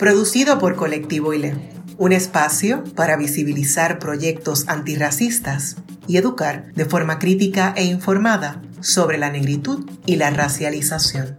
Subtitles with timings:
[0.00, 1.52] producido por Colectivo ILE,
[1.98, 5.76] un espacio para visibilizar proyectos antirracistas
[6.08, 11.36] y educar de forma crítica e informada sobre la negritud y la racialización.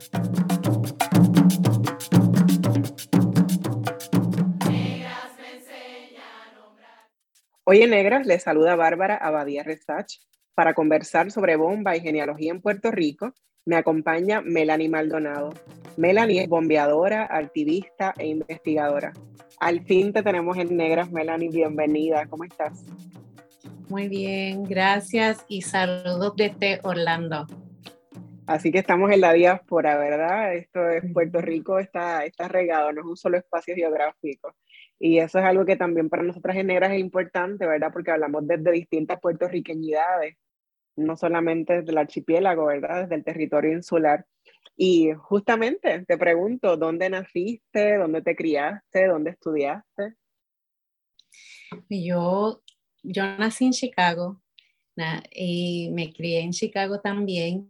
[7.63, 10.19] Hoy en Negras les saluda Bárbara Abadía Resach
[10.53, 13.33] para conversar sobre bomba y genealogía en Puerto Rico.
[13.63, 15.53] Me acompaña Melanie Maldonado,
[15.95, 19.13] Melanie es bombeadora, activista e investigadora.
[19.59, 22.25] Al fin te tenemos en negras, Melanie, bienvenida.
[22.25, 22.83] ¿Cómo estás?
[23.87, 27.45] Muy bien, gracias y saludos desde Orlando.
[28.47, 30.55] Así que estamos en la diáspora, ¿verdad?
[30.55, 34.55] Esto es Puerto Rico, está, está regado, no es un solo espacio geográfico.
[34.97, 37.91] Y eso es algo que también para nosotras en negras es importante, ¿verdad?
[37.93, 40.35] Porque hablamos desde distintas puertorriqueñidades,
[40.95, 43.03] no solamente del archipiélago, ¿verdad?
[43.03, 44.25] Desde el territorio insular.
[44.75, 47.97] Y justamente te pregunto, ¿dónde naciste?
[47.97, 49.07] ¿Dónde te criaste?
[49.07, 50.15] ¿Dónde estudiaste?
[51.89, 52.61] Yo,
[53.03, 54.41] yo nací en Chicago
[55.31, 57.69] y me crié en Chicago también,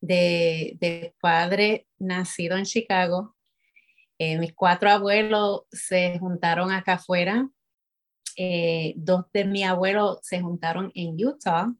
[0.00, 3.36] de, de padre nacido en Chicago.
[4.18, 7.48] Eh, mis cuatro abuelos se juntaron acá afuera.
[8.36, 11.74] Eh, dos de mis abuelos se juntaron en Utah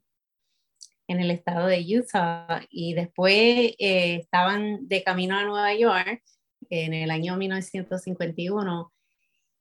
[1.11, 6.23] en el estado de Utah y después eh, estaban de camino a Nueva York
[6.69, 8.93] en el año 1951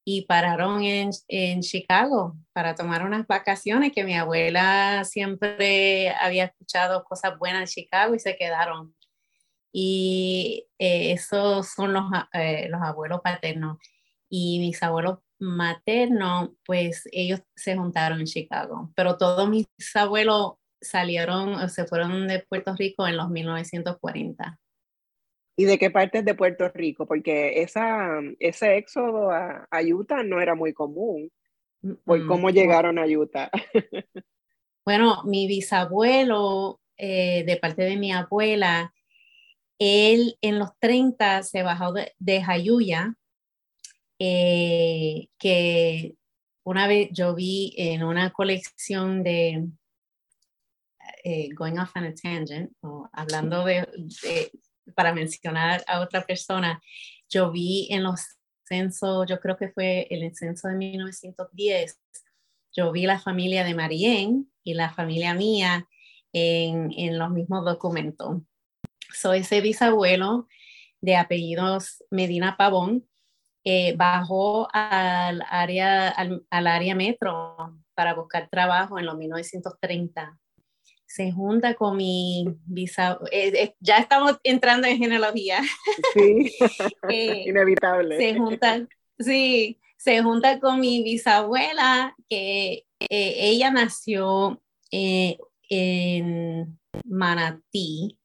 [0.04, 7.04] y pararon en, en, Chicago para tomar unas vacaciones que mi abuela siempre había escuchado
[7.04, 8.94] cosas buenas en Chicago y se quedaron.
[9.72, 13.78] Y eh, esos son los, eh, los abuelos paternos.
[14.28, 18.90] Y mis abuelos maternos, pues ellos se juntaron en Chicago.
[18.96, 24.58] Pero todos mis abuelos salieron, se fueron de Puerto Rico en los 1940.
[25.56, 27.06] ¿Y de qué partes de Puerto Rico?
[27.06, 31.30] Porque esa, ese éxodo a, Utah no era muy común.
[32.04, 33.50] ¿Cómo llegaron a Utah?
[34.84, 38.94] bueno, mi bisabuelo, eh, de parte de mi abuela,
[39.78, 43.14] él en los 30 se bajó de, de Jayuya,
[44.18, 46.14] eh, que
[46.64, 49.66] una vez yo vi en una colección de,
[51.24, 53.86] eh, going off on a tangent, o hablando de,
[54.94, 56.80] para mencionar a otra persona,
[57.28, 62.00] yo vi en los censos, yo creo que fue el censo de 1910,
[62.72, 65.88] yo vi la familia de Marién y la familia mía
[66.32, 68.42] en, en los mismos documentos.
[69.12, 70.46] Soy ese bisabuelo
[71.00, 73.08] de apellidos Medina Pavón,
[73.64, 80.38] eh, bajó al área, al, al, área metro para buscar trabajo en los 1930
[81.10, 85.60] se junta con mi bisabuelo, eh, eh, ya estamos entrando en genealogía.
[86.14, 86.52] Sí,
[87.10, 88.16] eh, inevitable.
[88.16, 88.86] Se junta,
[89.18, 94.62] sí, se junta con mi bisabuela, que ella nació
[94.92, 98.16] en Manatí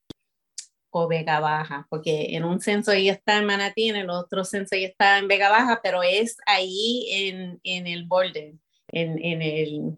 [0.92, 4.76] o Vega Baja, porque en un censo ella está en Manatí, en el otro censo
[4.76, 8.54] ella está en Vega Baja, pero es ahí en, en el border,
[8.90, 9.98] en, en el,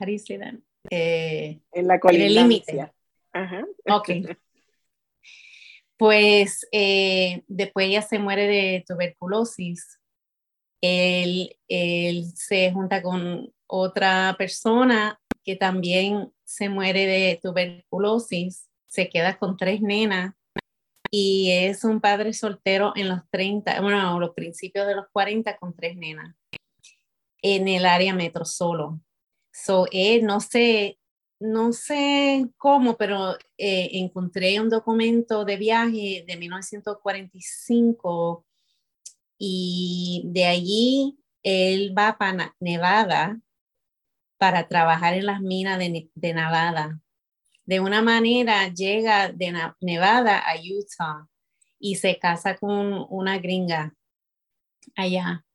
[0.00, 0.54] how do you say that?
[0.90, 2.92] Eh, en la el límite.
[3.88, 4.10] Ok.
[5.96, 9.98] Pues eh, después ella se muere de tuberculosis.
[10.82, 18.68] Él, él, se junta con otra persona que también se muere de tuberculosis.
[18.86, 20.34] Se queda con tres nenas
[21.10, 25.74] y es un padre soltero en los 30, bueno, los principios de los 40 con
[25.74, 26.34] tres nenas
[27.42, 29.00] en el área metro solo.
[29.64, 30.98] So, eh, no sé,
[31.40, 38.44] no sé cómo, pero eh, encontré un documento de viaje de 1945
[39.38, 43.40] y de allí él va para Nevada
[44.36, 47.00] para trabajar en las minas de, de Nevada.
[47.64, 51.26] De una manera llega de Nevada a Utah
[51.78, 53.94] y se casa con una gringa
[54.94, 55.46] allá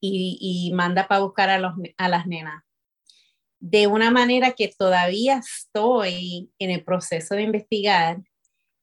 [0.00, 2.64] y, y manda para buscar a, los, a las nenas
[3.60, 8.22] de una manera que todavía estoy en el proceso de investigar,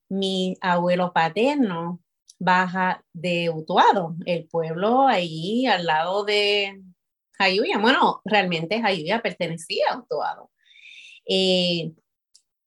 [0.10, 2.02] mi abuelo paterno
[2.40, 6.82] baja de Utuado, el pueblo ahí al lado de
[7.34, 7.80] Jayuya.
[7.80, 10.52] Bueno, realmente Jayuya pertenecía a Utuado.
[11.28, 11.92] Eh,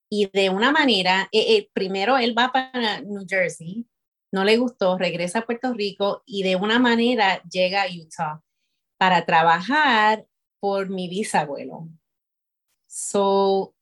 [0.09, 3.87] y de una manera, eh, eh, primero él va para New Jersey,
[4.33, 8.41] no le gustó, regresa a Puerto Rico y de una manera llega a Utah
[8.97, 10.25] para trabajar
[10.59, 11.87] por mi bisabuelo.
[12.93, 13.73] So,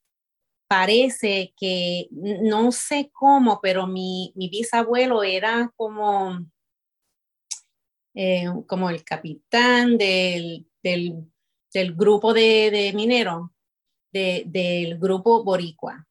[0.67, 6.45] parece que, no sé cómo, pero mi, bisabuelo era como,
[8.13, 10.67] eh, como el capitán del,
[11.95, 13.49] grupo de, de mineros,
[14.11, 16.07] del grupo boricua.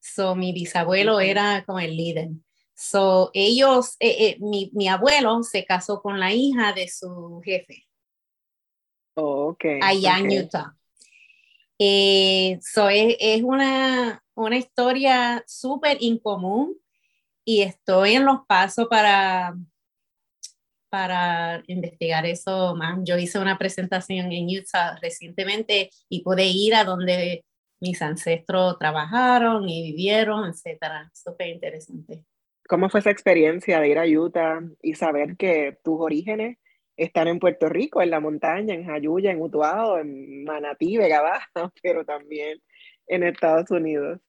[0.00, 2.30] So, mi bisabuelo era como el líder.
[2.72, 7.86] So, ellos, eh, eh, mi, mi, abuelo se casó con la hija de su jefe.
[9.14, 9.78] Oh, okay.
[9.82, 10.74] Allá en Utah.
[11.86, 16.78] Eh, so es, es, una, una historia súper incomún
[17.44, 19.54] y estoy en los pasos para,
[20.88, 23.00] para investigar eso más.
[23.04, 27.44] Yo hice una presentación en Utah recientemente y pude ir a donde
[27.80, 31.10] mis ancestros trabajaron y vivieron, etcétera.
[31.12, 32.24] Súper interesante.
[32.66, 36.56] ¿Cómo fue esa experiencia de ir a Utah y saber que tus orígenes
[36.96, 41.48] están en Puerto Rico, en la montaña, en Jayuya, en Utuado, en Manatí, Vega Baja,
[41.82, 42.60] pero también
[43.06, 44.20] en Estados Unidos?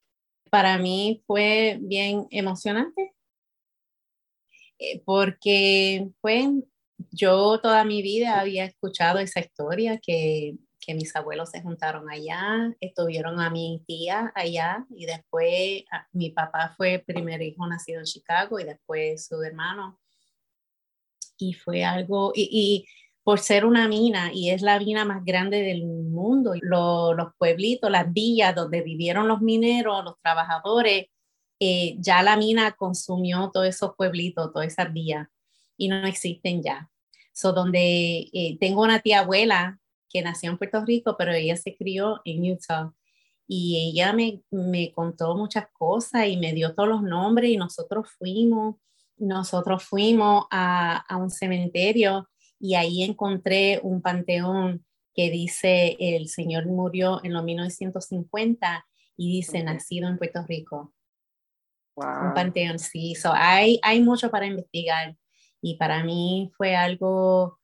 [0.50, 3.14] Para mí fue bien emocionante
[4.80, 6.50] eh, porque fue,
[7.12, 12.72] yo toda mi vida había escuchado esa historia que que mis abuelos se juntaron allá,
[12.80, 18.00] estuvieron a mi tía allá y después ah, mi papá fue el primer hijo nacido
[18.00, 20.00] en Chicago y después su hermano.
[21.38, 22.86] Y fue algo, y,
[23.24, 28.14] por ser una mina, y es la mina más grande del mundo, los pueblitos, las
[28.14, 31.08] villas donde vivieron los mineros, los trabajadores,
[31.60, 35.28] eh, ya la mina consumió todos esos pueblitos, todas esas villas,
[35.76, 36.90] y no existen ya.
[37.34, 39.80] So, donde eh, tengo una tía abuela
[40.10, 42.94] que nació en Puerto Rico, pero ella se crió en Utah.
[43.48, 48.08] Y ella me, me contó muchas cosas y me dio todos los nombres y nosotros
[48.18, 48.78] fuimos,
[49.18, 52.30] nosotros fuimos a, a un cementerio
[52.60, 58.86] y ahí encontré un panteón que dice el Señor murió en los 1950
[59.18, 60.94] y dice nacido en Puerto Rico.
[61.96, 63.16] Un panteón, sí.
[63.16, 65.16] So, hay, hay mucho para investigar
[65.62, 67.60] y para mí fue algo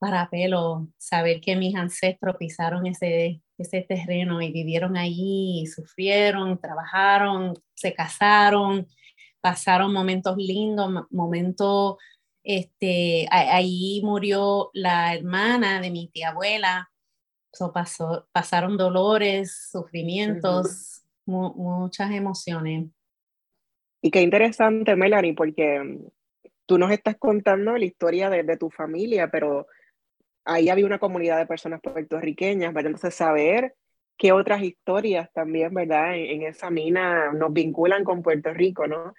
[0.00, 7.54] para pelo saber que mis ancestros pisaron ese, ese terreno y vivieron allí, sufrieron, trabajaron,
[7.74, 8.88] se casaron,
[9.44, 11.96] pasaron momentos lindos, momentos,
[12.42, 16.90] este, ahí murió la hermana de mi tía abuela,
[17.74, 22.88] pasó, pasaron dolores, sufrimientos, muchas emociones.
[24.00, 26.06] Y qué interesante, Melanie, porque mm,
[26.64, 29.66] tú nos estás contando la historia de, de tu familia, pero
[30.46, 32.92] ahí había una comunidad de personas puertorriqueñas, ¿verdad?
[32.92, 33.74] Entonces saber
[34.16, 36.16] qué otras historias también, ¿verdad?
[36.16, 39.14] En, esa mina nos vinculan con Puerto Rico, ¿no?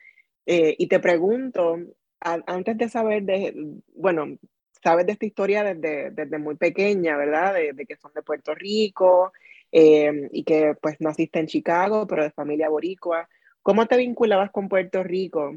[0.46, 1.78] Eh, y te pregunto,
[2.20, 3.54] antes de saber de,
[3.96, 4.38] bueno,
[4.84, 7.54] sabes de esta historia desde, desde muy pequeña, ¿verdad?
[7.54, 9.34] De, que son de Puerto Rico
[9.72, 13.28] eh, y que pues naciste en Chicago, pero de familia boricua.
[13.64, 15.56] ¿Cómo te vinculabas con Puerto Rico?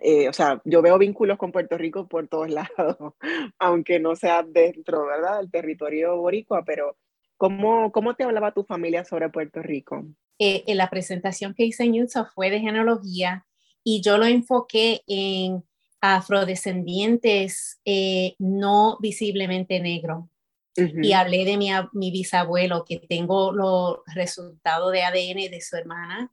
[0.00, 2.48] Eh, o sea, yo veo vínculos con Puerto Rico por todos
[2.78, 3.14] lados,
[3.58, 6.96] aunque no sea dentro, ¿verdad?, del territorio boricua, pero
[7.36, 10.04] ¿cómo, cómo te hablaba tu familia sobre Puerto Rico?
[10.38, 13.44] Eh, en la presentación que hice en Utah fue de genealogía
[13.84, 15.64] y yo lo enfoqué en
[16.00, 20.24] afrodescendientes eh, no visiblemente negros.
[21.02, 26.32] Y hablé de mi, mi, bisabuelo, que tengo los resultados de ADN de su hermana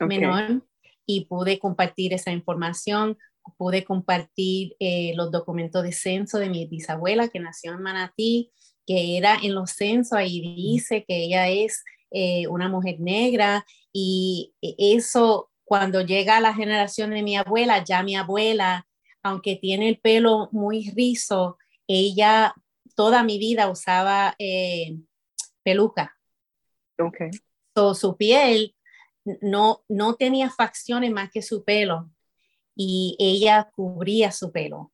[0.00, 0.64] menor
[1.04, 3.16] y pude compartir esa información,
[3.56, 8.50] pude compartir eh, los documentos de censo de mi bisabuela que nació en Manatí,
[8.86, 14.54] que era en los censos, ahí dice que ella es eh, una mujer negra y
[14.60, 18.86] eso cuando llega a la generación de mi abuela, ya mi abuela,
[19.20, 21.58] aunque tiene el pelo muy rizo,
[21.88, 22.54] ella
[22.94, 24.96] toda mi vida usaba eh,
[25.64, 26.16] peluca.
[26.98, 27.30] Okay.
[27.94, 28.74] su piel
[29.42, 32.10] no, no tenía facciones más que su pelo
[32.76, 34.92] y ella cubría su pelo.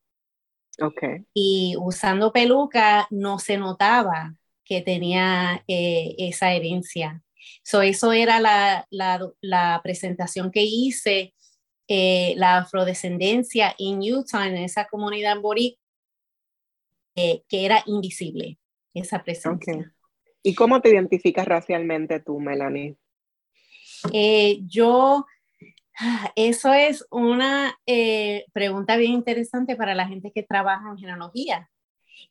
[0.81, 1.27] Okay.
[1.35, 7.23] Y usando peluca no se notaba que tenía eh, esa herencia.
[7.63, 11.35] So, eso era la, la, presentación que hice,
[11.89, 15.81] eh, la afrodescendencia en Utah, en esa comunidad boricua,
[17.15, 18.59] eh, que era invisible,
[18.95, 19.95] esa presencia.
[20.43, 22.97] ¿Y cómo te identificas racialmente tú, Melanie?
[24.13, 25.27] Eh, yo
[25.99, 31.71] Ah, eso es una eh, pregunta bien interesante para la gente que trabaja en genealogía.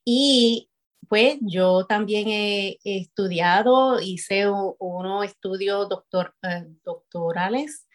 [0.03, 0.69] Y
[1.07, 7.87] pues yo también he, estudiado, hice unos estudios doctor, eh, doctorales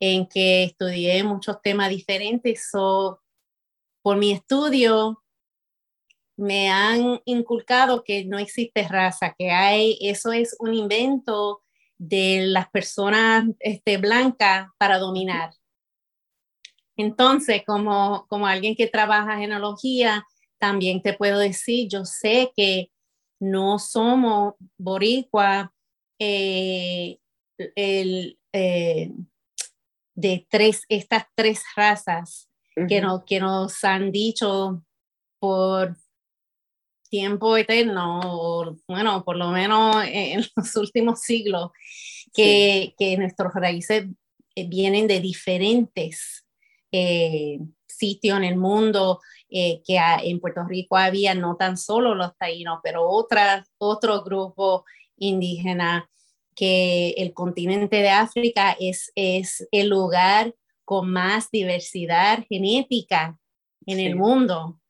[0.00, 2.68] en que estudié muchos temas diferentes.
[2.70, 3.20] So,
[4.02, 5.22] por mi estudio,
[6.36, 11.62] me han inculcado que no existe raza, que hay, eso es un invento
[11.96, 15.52] de las personas este, blancas para dominar.
[16.96, 20.26] Entonces, como, como alguien que trabaja genealogía,
[20.64, 22.90] también te puedo decir, yo sé que
[23.38, 25.74] no somos boricua
[26.18, 27.18] eh,
[27.76, 29.10] el, eh,
[30.14, 32.48] de tres, estas tres razas
[32.88, 34.82] que, no, que nos han dicho
[35.38, 35.98] por
[37.10, 41.72] tiempo eterno, bueno, por lo menos en los últimos siglos,
[42.32, 44.06] que, que nuestros raíces
[44.56, 46.46] vienen de diferentes
[46.90, 47.58] eh,
[48.04, 52.80] sitios en el mundo, eh, que en Puerto Rico había no tan solo los taínos,
[52.82, 54.84] pero otras, otro grupo
[55.16, 56.10] indígena,
[56.54, 63.38] que el continente de África es, es el lugar con más diversidad genética
[63.86, 64.80] en el mundo.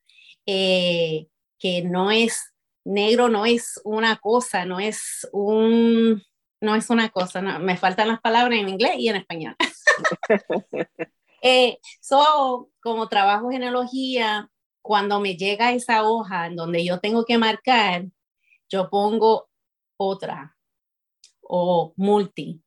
[0.47, 1.29] Eh,
[1.59, 2.53] que no es
[2.85, 6.23] negro, no es una cosa, no es un,
[6.61, 9.57] no es una cosa, me faltan las palabras en inglés y en español.
[11.45, 14.51] eh, so, como trabajo genealogía,
[14.83, 18.07] cuando me llega esa hoja en donde yo tengo que marcar,
[18.69, 19.49] yo pongo
[19.97, 20.57] otra
[21.41, 22.61] o multi.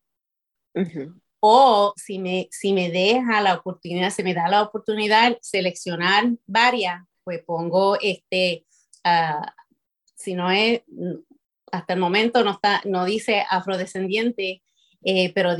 [1.40, 7.04] O si me, si me deja la oportunidad, se me da la oportunidad seleccionar varias,
[7.24, 8.64] pues pongo este
[9.04, 9.54] Ah,
[10.14, 10.82] si no es,
[11.72, 14.62] hasta el momento no, está, no dice afrodescendiente,
[15.02, 15.56] eh, pero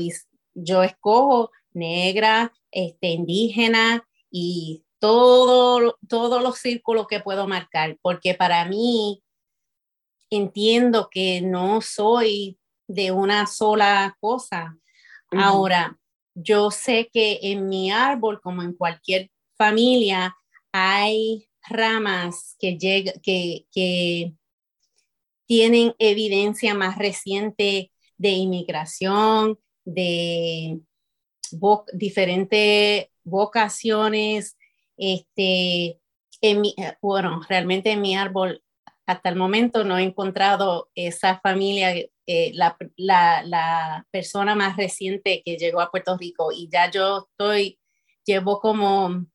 [0.53, 8.65] yo escojo negra, este, indígena y todo, todos los círculos que puedo marcar, porque para
[8.65, 9.23] mí
[10.29, 14.77] entiendo que no soy de una sola cosa.
[15.31, 15.97] Ahora,
[16.33, 20.35] yo sé que en mi árbol, como en cualquier familia,
[20.71, 24.33] hay ramas que, llega, que, que
[25.45, 30.79] tienen evidencia más reciente de inmigración, de
[31.93, 34.57] diferentes vocaciones.
[34.97, 35.99] Este,
[36.41, 36.63] en
[37.01, 38.63] bueno, realmente en mi árbol
[39.05, 41.95] hasta el momento no he encontrado esa familia,
[42.27, 47.27] eh, la, la, la, persona más reciente que llegó a Puerto Rico y ya yo
[47.31, 47.79] estoy,
[48.23, 49.25] llevo como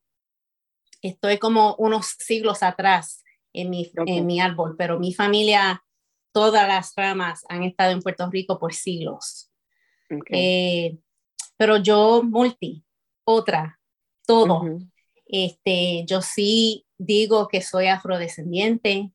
[1.05, 5.85] estoy como unos siglos atrás en mi, en mi árbol, pero mi familia,
[6.33, 9.51] todas las ramas han estado en Puerto Rico por siglos.
[10.31, 10.97] Eh,
[11.65, 12.85] pero yo multi,
[13.25, 13.81] otra,
[14.27, 14.81] todo.
[15.25, 19.11] este, yo sí digo que soy afrodescendiente,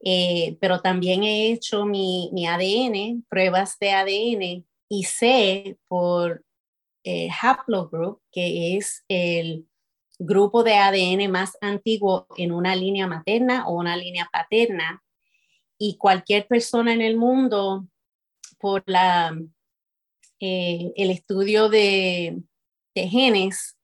[0.00, 6.44] eh, pero también he hecho mi, mi, ADN, pruebas de ADN, y sé por
[7.04, 9.68] eh, haplogroup, que es el
[10.18, 15.00] grupo de ADN más antiguo en una línea materna o una línea paterna.
[15.78, 17.86] Y cualquier persona en el mundo,
[18.58, 19.32] por la,
[20.46, 22.42] eh, el estudio de,
[22.94, 23.78] genes,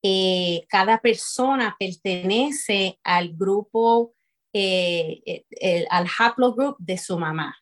[0.00, 4.14] eh, cada persona pertenece al grupo,
[4.52, 5.44] eh,
[5.90, 7.56] al haplogroup de su mamá.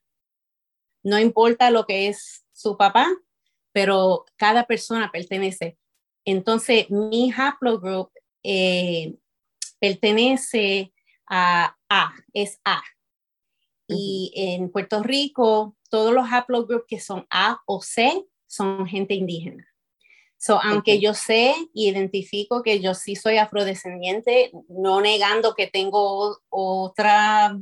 [1.03, 3.09] No importa lo que es su papá,
[3.73, 5.79] pero cada persona pertenece.
[6.27, 8.11] Entonces, mi haplogroup
[9.79, 10.93] pertenece
[11.27, 12.83] a A, es A.
[13.89, 19.67] Y en Puerto Rico, todos los haplogroups que son A o C son gente indígena.
[20.39, 26.39] So, aunque yo sé y identifico que yo sí soy afrodescendiente, no negando que tengo
[26.49, 27.59] otra,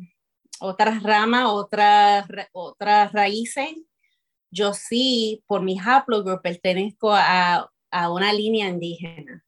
[0.60, 3.74] otra rama, otras otra raíces,
[4.50, 9.44] yo sí, por mi haplogroup, pertenezco a a una línea indígena,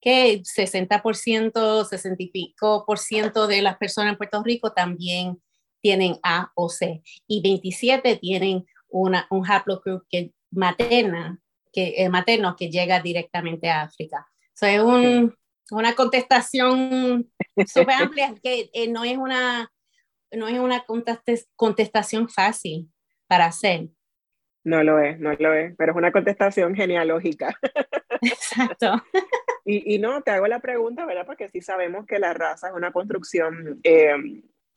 [0.00, 5.40] que 60%, 60 y pico por ciento de las personas en Puerto Rico también
[5.82, 11.38] tienen A o C y 27 tienen una, un haplogroup que materna,
[11.72, 14.26] que, eh, materno que llega directamente a África.
[14.54, 15.34] So, es un,
[15.70, 17.30] una contestación
[17.66, 19.70] súper amplia que eh, no es una,
[20.30, 20.84] no es una
[21.56, 22.88] contestación fácil
[23.26, 23.88] para hacer.
[24.64, 27.56] No lo es, no lo es, pero es una contestación genealógica.
[28.20, 29.02] Exacto.
[29.64, 31.26] Y, y, no, te hago la pregunta, ¿verdad?
[31.26, 34.14] Porque sí sabemos que la raza es una construcción eh,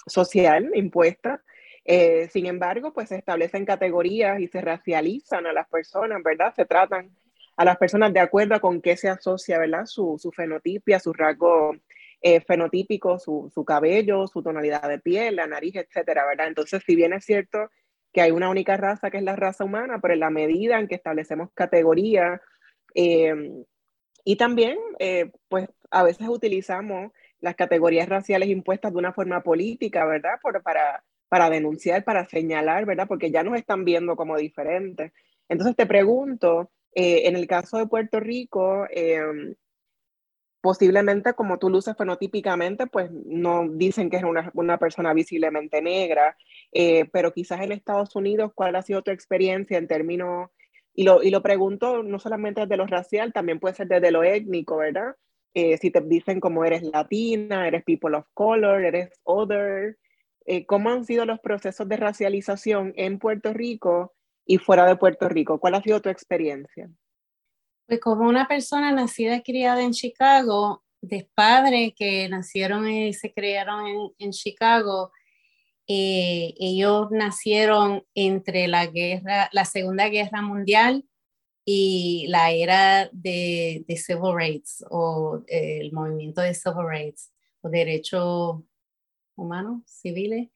[0.06, 1.44] social impuesta.
[1.84, 6.54] Eh, sin embargo, pues se establecen categorías y se racializan a las personas, ¿verdad?
[6.56, 7.16] Se tratan
[7.58, 9.86] a las personas de acuerdo con qué se asocia, ¿verdad?
[9.86, 11.76] Su, su fenotipia, su rasgo
[12.22, 16.48] eh, fenotípico, su, su, cabello, su tonalidad de piel, la nariz, etcétera, ¿verdad?
[16.48, 17.70] Entonces, si bien es cierto
[18.12, 20.88] que hay una única raza que es la raza humana, pero en la medida en
[20.88, 22.42] que establecemos categorías
[22.96, 23.36] eh,
[24.24, 24.80] y también,
[25.50, 27.12] pues a veces utilizamos
[27.46, 30.40] las categorías raciales impuestas de una forma política, ¿verdad?
[30.42, 33.08] Por, para, para denunciar, para señalar, ¿verdad?
[33.08, 35.14] Porque ya nos están viendo como diferentes.
[35.48, 39.54] Entonces te pregunto, eh, en el caso de Puerto Rico, em,
[40.60, 46.36] posiblemente como tú luces fenotípicamente, pues no dicen que es una, una persona visiblemente negra,
[46.72, 50.50] eh, pero quizás en Estados Unidos, ¿cuál ha sido tu experiencia en términos,
[50.96, 54.24] y lo, y lo pregunto no solamente desde lo racial, también puede ser desde lo
[54.24, 55.16] étnico, ¿verdad?
[55.58, 59.98] Eh, si te dicen como eres latina, eres people of color, eres other,
[60.46, 64.14] eh, ¿cómo han sido los procesos de racialización en Puerto Rico
[64.46, 65.58] y fuera de Puerto Rico?
[65.58, 66.90] ¿Cuál ha sido tu experiencia?
[67.88, 73.32] Pues como una persona nacida y criada en Chicago, de padres que nacieron y se
[73.32, 75.12] criaron en, Chicago,
[75.88, 81.06] eh, ellos nacieron entre la guerra, la Segunda Guerra Mundial
[81.68, 87.32] y la era de, de civil rights o eh, el movimiento de civil rights
[87.62, 88.58] o derechos
[89.36, 90.50] humanos, civiles.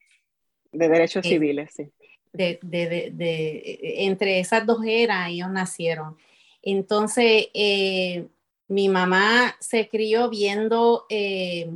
[0.70, 1.90] De derechos eh, civiles, sí.
[2.32, 6.16] De, de, de, entre esas dos eras ellos nacieron.
[6.62, 8.28] Entonces, eh,
[8.68, 11.72] mi mamá se crió viendo eh,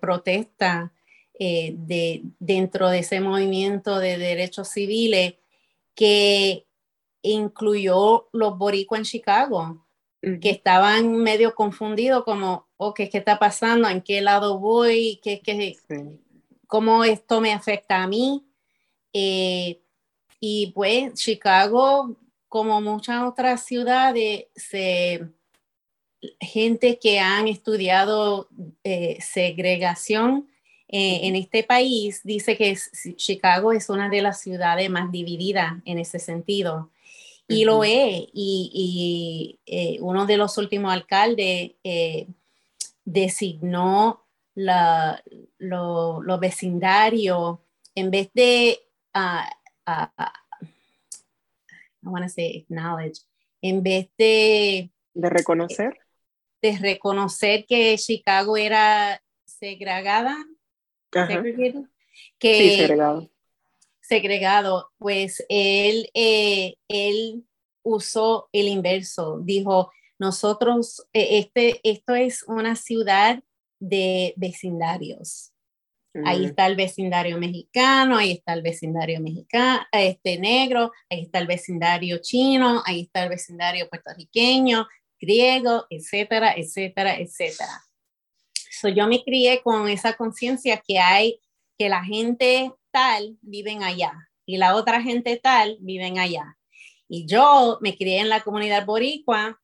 [0.00, 0.92] protesta
[1.38, 5.34] de, dentro de ese movimiento de derechos civiles
[5.94, 6.63] que
[7.24, 9.86] incluyó los boricuas en Chicago,
[10.20, 13.88] que estaban medio confundidos como, ok, ¿qué está pasando?
[13.88, 15.20] ¿En qué lado voy?
[15.22, 15.76] ¿Qué, qué,
[16.66, 18.46] ¿Cómo esto me afecta a mí?
[19.12, 19.80] Eh,
[20.40, 22.16] y pues Chicago,
[22.48, 25.28] como muchas otras ciudades, se,
[26.40, 28.48] gente que han estudiado
[28.82, 30.48] eh, segregación
[30.88, 32.76] eh, en este país dice que
[33.16, 36.90] Chicago es una de las ciudades más divididas en ese sentido.
[37.48, 38.24] Y lo es.
[38.32, 42.26] Y, eh, uno de los últimos alcaldes eh,
[43.04, 45.22] designó la,
[45.58, 47.58] los vecindarios
[47.94, 48.78] en vez de,
[49.14, 49.88] uh,
[52.02, 53.20] I want to say acknowledge,
[53.62, 54.90] en vez de...
[55.12, 55.98] De reconocer.
[56.60, 60.36] De reconocer que Chicago era segregada.
[61.10, 61.86] Que,
[62.40, 63.30] sí, segregado
[64.06, 67.44] segregado, pues él, eh, él
[67.82, 73.42] usó el inverso, dijo, nosotros, eh, este, esto es una ciudad
[73.80, 75.50] de vecindarios.
[76.24, 81.48] Ahí está el vecindario mexicano, ahí está el vecindario mexicano, este negro, ahí está el
[81.48, 84.86] vecindario chino, ahí está el vecindario puertorriqueño,
[85.20, 87.82] griego, etcétera, etcétera, etcétera.
[88.70, 91.40] So, yo me crié con esa conciencia que hay,
[91.76, 94.12] que la gente tal viven allá
[94.46, 96.56] y la otra gente tal viven allá.
[97.08, 99.60] Y yo me crié en la comunidad boricua,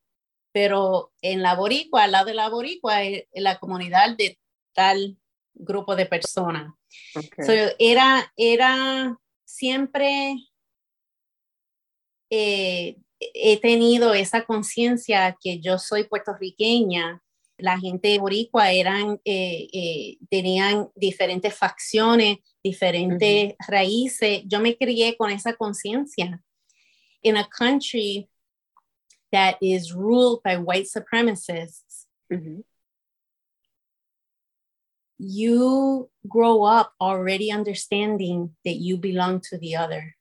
[0.52, 4.36] pero en la boricua, al lado de la boricua, es la comunidad de
[4.74, 5.16] tal
[5.54, 6.74] grupo de personas.
[7.78, 10.34] era, era siempre,
[12.30, 17.22] eh, he tenido esa conciencia que yo soy puertorriqueña
[17.60, 24.42] la gente boricua eran, eh, eh, tenían diferentes facciones, diferentes raíces.
[24.46, 26.42] Yo me crié con esa conciencia.
[27.22, 28.28] In a country
[29.32, 32.06] that is ruled by white supremacists,
[35.18, 40.16] you grow up already understanding that you belong to the other.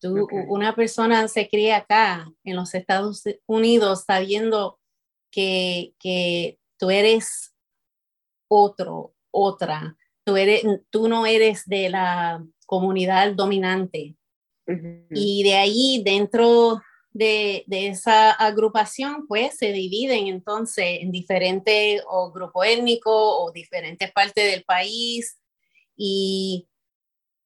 [0.00, 4.78] Tú, Una persona se cría acá en los Estados Unidos sabiendo
[5.30, 7.52] que, que tú eres
[8.48, 9.97] otro, otra,
[10.28, 14.14] tú, eres, tú no eres de la comunidad dominante.
[15.10, 22.30] Y de ahí, dentro de, de, esa agrupación, pues se dividen entonces en diferentes o
[22.30, 25.40] grupo étnico o diferentes partes del país.
[25.96, 26.68] Y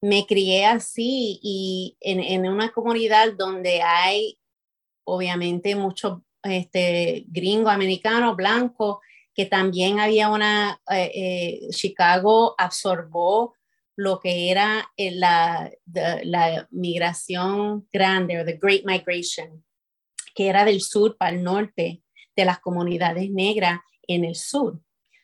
[0.01, 4.37] me crié así y en, en una comunidad donde hay
[5.05, 9.01] obviamente muchos este, gringo, americano, blanco,
[9.35, 13.55] que también había una, eh, eh, Chicago absorbó
[13.97, 15.71] lo que era eh, la,
[16.25, 19.64] la migración grande, o the Great Migration,
[20.35, 22.03] que era del sur para el norte,
[22.35, 24.81] de las comunidades negras en el sur.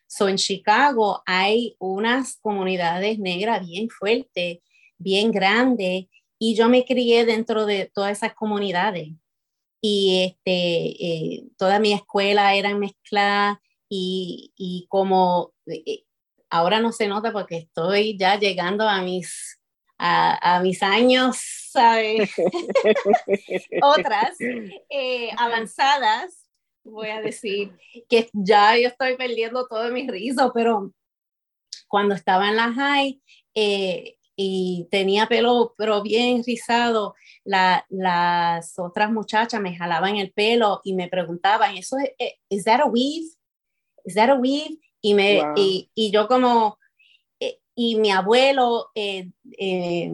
[0.07, 4.59] So, en Chicago hay unas comunidades negras bien fuertes,
[4.97, 6.07] bien grandes,
[6.39, 9.09] y yo me crié dentro de todas esas comunidades.
[9.81, 16.05] y este, eh, toda mi escuela era mezclada y, y como eh,
[16.51, 19.61] ahora no se nota porque estoy ya llegando a mis,
[19.99, 21.39] a, mis años,
[21.71, 22.31] ¿sabes?
[23.83, 24.37] Otras
[24.91, 26.47] eh, avanzadas,
[26.85, 27.73] voy a decir,
[28.09, 30.93] que ya yo estoy perdiendo todo mi rizo, pero
[31.89, 33.21] cuando estaba en la high,
[33.55, 40.95] eh, y tenía pelo pero bien rizado, las otras muchachas me jalaban el pelo y
[40.95, 43.38] me preguntaban, ¿eso es, ¿is that a weave?
[44.09, 44.79] ¿Is that a weave?
[45.03, 46.79] Y, me, y, y, yo como,
[47.41, 50.11] eh, y mi abuelo, eh, eh,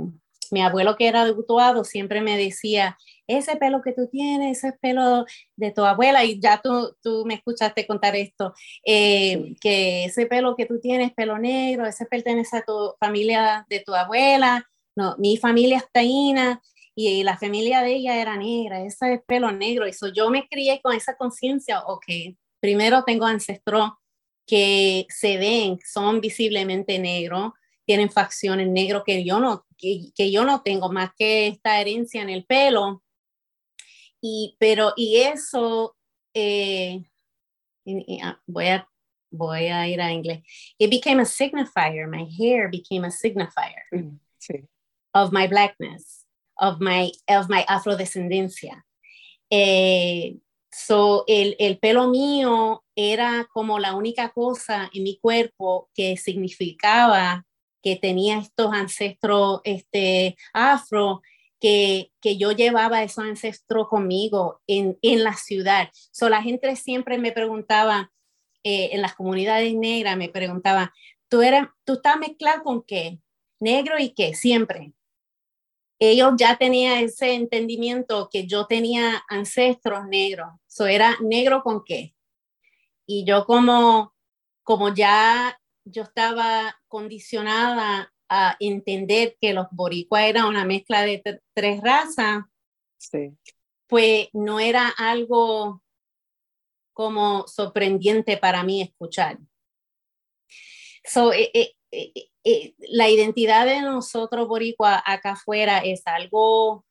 [0.50, 5.26] mi abuelo que era diputado siempre me decía, ese pelo que tú tienes, ese pelo
[5.54, 8.52] de tu abuela, y ya tú, tú me escuchaste contar esto,
[8.84, 13.94] que ese pelo que tú tienes, pelo negro, ese pertenece a tu familia de tu
[13.94, 16.60] abuela, no, mi familia es taína,
[16.96, 20.80] y la familia de ella era negra, ese es pelo negro, eso yo me crié
[20.82, 22.06] con esa conciencia, ok,
[22.64, 24.00] primero tengo ancestro
[24.46, 27.52] que se ven, son visiblemente negros,
[27.84, 32.22] tienen facciones negras que yo no, que, que, yo no tengo más que esta herencia
[32.22, 33.02] en el pelo.
[34.22, 35.94] Y, pero, y eso,
[36.32, 37.04] eh,
[38.22, 38.88] ah, voy, a,
[39.30, 40.42] voy a ir a inglés.
[40.78, 42.08] It became a signifier.
[42.08, 44.66] My hair became a signifier mm, sí.
[45.12, 46.24] of my blackness,
[46.58, 48.86] of my, of my afrodescendencia.
[49.50, 50.38] Eh,
[50.76, 57.46] So, el, el, pelo mío era como la única cosa en mi cuerpo que significaba
[57.80, 61.22] que tenía estos ancestros este, afro,
[61.60, 65.90] que, que yo llevaba esos ancestros conmigo en, en la ciudad.
[66.10, 68.10] So, la gente siempre me preguntaba,
[68.64, 70.92] eh, en las comunidades negras me preguntaba,
[71.28, 73.20] ¿tú, eres, ¿tú estás mezclado con qué?
[73.60, 74.34] ¿Negro y qué?
[74.34, 74.92] Siempre
[76.10, 80.48] ellos ya tenían ese entendimiento que yo tenía ancestros negros.
[80.68, 82.14] Eso era negro con qué.
[83.06, 84.14] Y yo como,
[84.62, 91.22] como ya yo estaba condicionada a entender que los boricuas eran una mezcla de
[91.54, 92.44] tres razas,
[93.86, 95.82] pues no era algo
[96.94, 99.38] como sorprendente para mí escuchar.
[101.04, 101.74] So, eh, eh,
[102.88, 106.84] la identidad de nosotros boricua acá afuera es algo,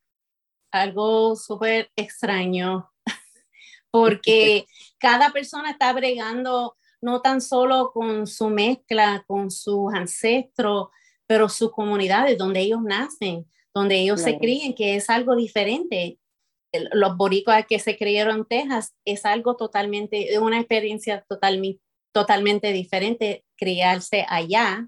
[0.72, 2.92] algo súper extraño,
[3.92, 4.66] porque
[5.00, 10.88] cada persona está bregando no tan solo con su mezcla, con sus ancestros,
[11.28, 16.18] pero sus comunidades donde ellos nacen, donde ellos se crían, que es algo diferente.
[16.94, 21.82] Los boricuas que se criaron en Texas es algo totalmente, una experiencia totalmente,
[22.14, 24.88] totalmente diferente criarse allá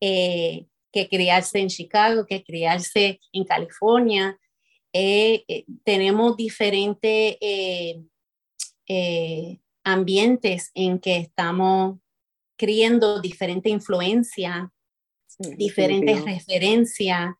[0.00, 4.38] eh, que criarse en Chicago, que criarse en California.
[4.92, 7.36] Eh, eh, tenemos diferentes
[9.84, 11.98] ambientes en que estamos
[12.56, 14.72] criando diferente influencia,
[15.38, 17.34] diferentes referencias.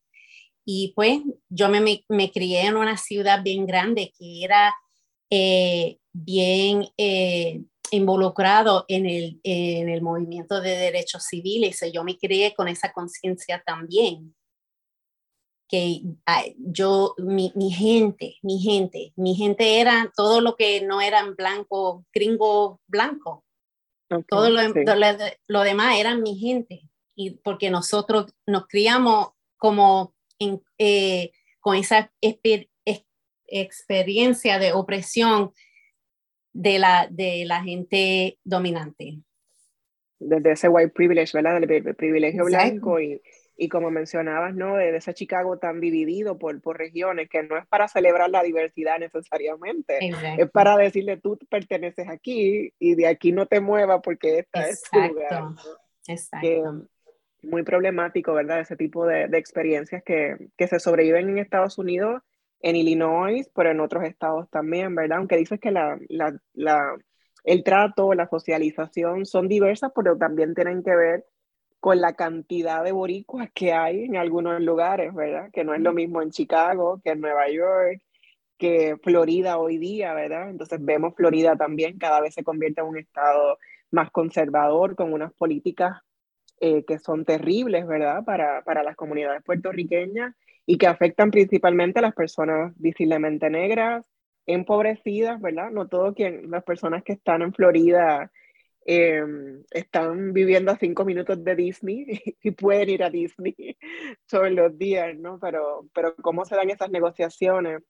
[0.64, 4.74] Y pues yo me, me, crié en una ciudad bien grande que era
[6.12, 6.86] bien
[7.90, 11.81] involucrado en el, en el movimiento de derechos civiles.
[11.92, 14.35] Yo me crié con esa conciencia también.
[15.70, 16.01] Que
[16.57, 22.07] yo, mi, mi, gente, mi gente, mi gente era todo lo que no eran blanco,
[22.12, 23.44] gringo blanco.
[24.29, 24.62] todo lo,
[25.46, 26.88] lo, demás eran mi gente.
[27.14, 32.11] Y porque nosotros nos criamos como en, eh, con esa
[33.48, 35.53] experiencia de opresión
[36.52, 39.18] de la, de la gente dominante.
[40.18, 41.61] Desde ese white privilege, ¿verdad?
[41.61, 43.22] Del privilegio blanco y,
[43.56, 44.76] y, como mencionabas, ¿no?
[44.76, 48.98] De ese Chicago tan dividido por, por regiones, que no es para celebrar la diversidad
[48.98, 49.98] necesariamente,
[50.38, 54.82] es para decirle tú perteneces aquí y de aquí no te muevas porque esta es
[54.82, 55.44] tu lugar.
[56.08, 56.88] Exacto.
[57.42, 58.61] muy problemático, ¿verdad?
[58.61, 62.22] Ese tipo de, de experiencias que, que se sobreviven en Estados Unidos
[62.60, 65.18] en Illinois, pero en otros estados también, ¿verdad?
[65.18, 66.96] Aunque dices que la, la, la,
[67.44, 71.24] el trato, la socialización son diversas, pero también tienen que ver
[71.80, 75.50] con la cantidad de boricuas que hay en algunos lugares, ¿verdad?
[75.52, 78.02] Que no es lo mismo en Chicago, que en Nueva York,
[78.58, 80.50] que Florida hoy día, ¿verdad?
[80.50, 83.58] Entonces vemos Florida también cada vez se convierte en un estado
[83.92, 86.02] más conservador, con unas políticas
[86.60, 88.24] eh, que son terribles, ¿verdad?
[88.24, 90.34] Para, para las comunidades puertorriqueñas
[90.70, 94.04] y que afectan principalmente a las personas visiblemente negras,
[94.44, 95.70] empobrecidas, ¿verdad?
[95.70, 98.31] No todo quien, las personas que están en Florida
[98.85, 102.04] em, están viviendo a cinco minutos de Disney
[102.42, 103.57] y pueden ir a Disney
[104.28, 105.38] todos los días, ¿no?
[105.40, 107.83] Pero, pero cómo se dan esas negociaciones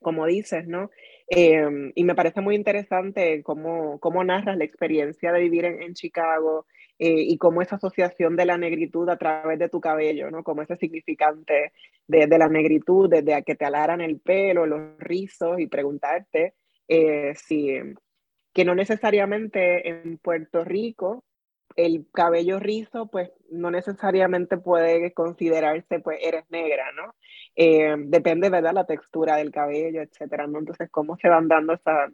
[0.00, 0.90] como dices, ¿no?
[1.28, 6.66] Em, y me parece muy interesante cómo, cómo narras la experiencia de vivir en, Chicago
[6.98, 10.42] eh, y cómo esa asociación de la negritud a través de tu cabello, ¿no?
[10.42, 11.72] Como ese significante
[12.06, 16.54] de, de la negritud, desde a que te alaran el pelo, los rizos y preguntarte
[16.88, 17.78] eh, si,
[18.52, 21.24] que no necesariamente en Puerto Rico
[21.74, 27.14] el cabello rizo, pues no necesariamente puede considerarse, pues eres negra, ¿no?
[27.54, 28.72] Eh, depende, ¿verdad?
[28.72, 30.58] La textura del cabello, etcétera, ¿no?
[30.58, 32.08] Entonces, ¿cómo se van dando esa...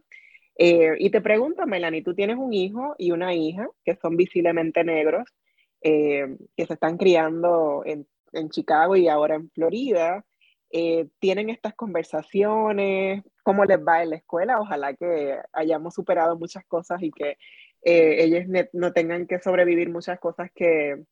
[0.56, 4.84] Eh, y te pregunto, Melanie, tú tienes un hijo y una hija que son visiblemente
[4.84, 5.24] negros,
[5.80, 8.06] eh, que se están criando en,
[8.50, 10.24] Chicago y ahora en Florida.
[11.18, 13.22] ¿Tienen estas conversaciones?
[13.42, 14.58] ¿Cómo les va en la escuela?
[14.58, 17.36] Ojalá que hayamos superado muchas cosas y que
[17.82, 21.04] eh, ellos no tengan que sobrevivir muchas cosas que,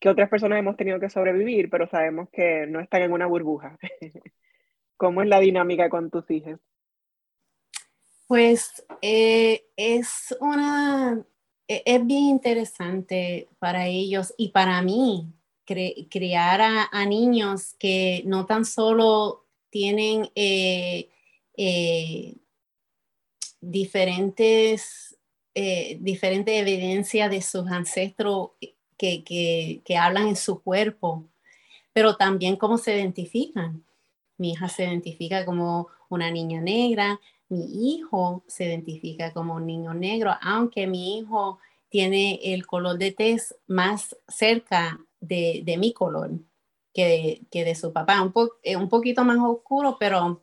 [0.00, 3.78] que otras personas hemos tenido que sobrevivir, pero sabemos que no están en una burbuja.
[4.96, 6.58] ¿Cómo es la dinámica con tus hijos?
[8.26, 11.24] Pues eh, es una,
[11.68, 15.32] e, es bien interesante para ellos y para mí
[15.64, 21.08] criar a, niños que no tan solo tienen eh,
[23.60, 25.06] diferentes
[25.58, 28.50] eh, diferente evidencia de sus ancestros
[28.98, 31.24] que, que, que, hablan en su cuerpo,
[31.94, 33.82] pero también cómo se identifican.
[34.36, 39.94] Mi hija se identifica como una niña negra, mi hijo se identifica como un niño
[39.94, 46.30] negro, aunque mi hijo tiene el color de tez más cerca de, de mi color
[46.92, 50.42] que de, que de su papá, un, po, eh, un poquito más oscuro, pero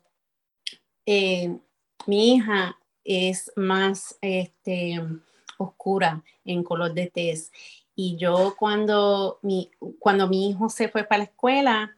[1.04, 1.58] eh,
[2.06, 5.02] mi hija es más este,
[5.58, 7.50] oscura en color de tez.
[7.96, 11.96] Y yo cuando mi, cuando mi hijo se fue para la escuela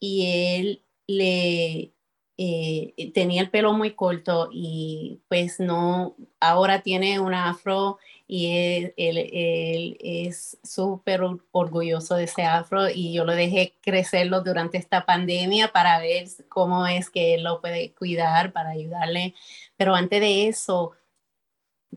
[0.00, 1.92] y él le
[2.38, 8.94] eh, tenía el pelo muy corto y pues no, ahora tiene un afro y él,
[8.96, 15.68] él es súper orgulloso de ese afro y yo lo dejé crecerlo durante esta pandemia
[15.68, 19.34] para ver cómo es que él lo puede cuidar, para ayudarle.
[19.76, 20.92] Pero antes de eso,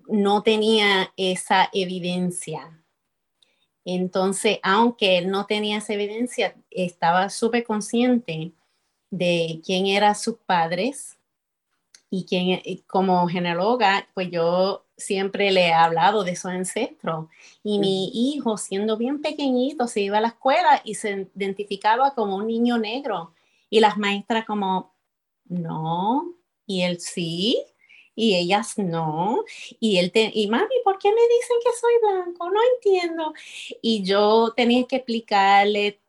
[0.08, 2.84] no tenía esa evidencia.
[3.86, 8.52] Entonces, aunque él no tenía esa evidencia, estaba súper consciente
[9.10, 11.18] de quién eran sus padres
[12.10, 17.28] y quién, como genealóloga, pues yo siempre le he hablado de su ancestros.
[17.64, 22.38] Y mi hijo, siendo bien pequeñito, se iba a la escuela y se identificaba como
[22.38, 23.34] un niño negro.
[23.70, 24.96] Y las maestras como,
[25.46, 27.66] no, y él sí,
[28.16, 29.44] y ellas no.
[29.80, 32.50] Y él, te, y mami, ¿por qué me dicen que soy blanco?
[32.50, 33.34] No entiendo.
[33.82, 36.00] Y yo tenía que explicarle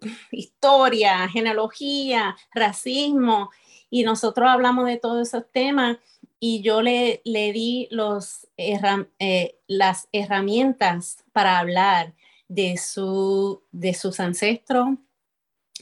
[0.30, 3.50] historia, genealogía, racismo,
[3.90, 5.98] y nosotros hablamos de todos esos temas
[6.40, 12.14] y yo le, le di los, eh, las herramientas para hablar
[12.48, 14.88] de, su, de sus ancestros,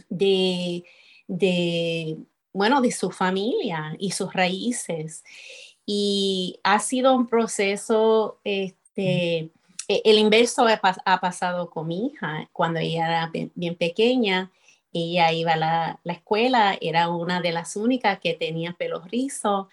[0.09, 0.85] de,
[1.27, 2.19] de,
[2.53, 5.25] bueno, de su familia y sus raíces.
[5.85, 9.51] Y ha sido un proceso, este,
[10.05, 14.51] el inverso ha, pasado con mi hija cuando ella era bien pequeña.
[14.93, 19.69] Ella iba a la, la, escuela, era una de las únicas que tenía pelo rizo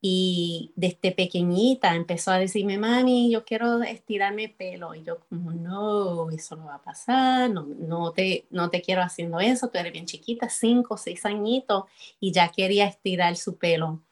[0.00, 4.94] y desde pequeñita empezó a decirme, mami, yo quiero estirarme el pelo.
[4.94, 9.02] Y yo como, no, eso no va a pasar, no, no, te, no te quiero
[9.02, 11.84] haciendo eso, tú eres bien chiquita, cinco, seis añitos,
[12.20, 14.02] y ya quería estirar su pelo.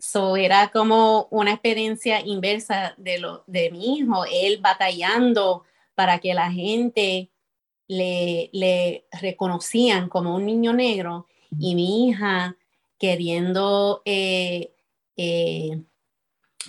[0.00, 6.32] So, era como una experiencia inversa de, lo, de mi hijo, él batallando para que
[6.32, 7.30] la gente
[7.88, 11.26] le, le reconocían como un niño negro
[11.58, 12.56] y mi hija
[12.98, 14.72] queriendo eh,
[15.16, 15.82] eh,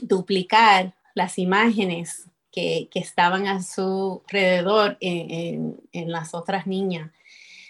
[0.01, 7.11] duplicar las imágenes que, que, estaban a su alrededor en, en, las otras niñas.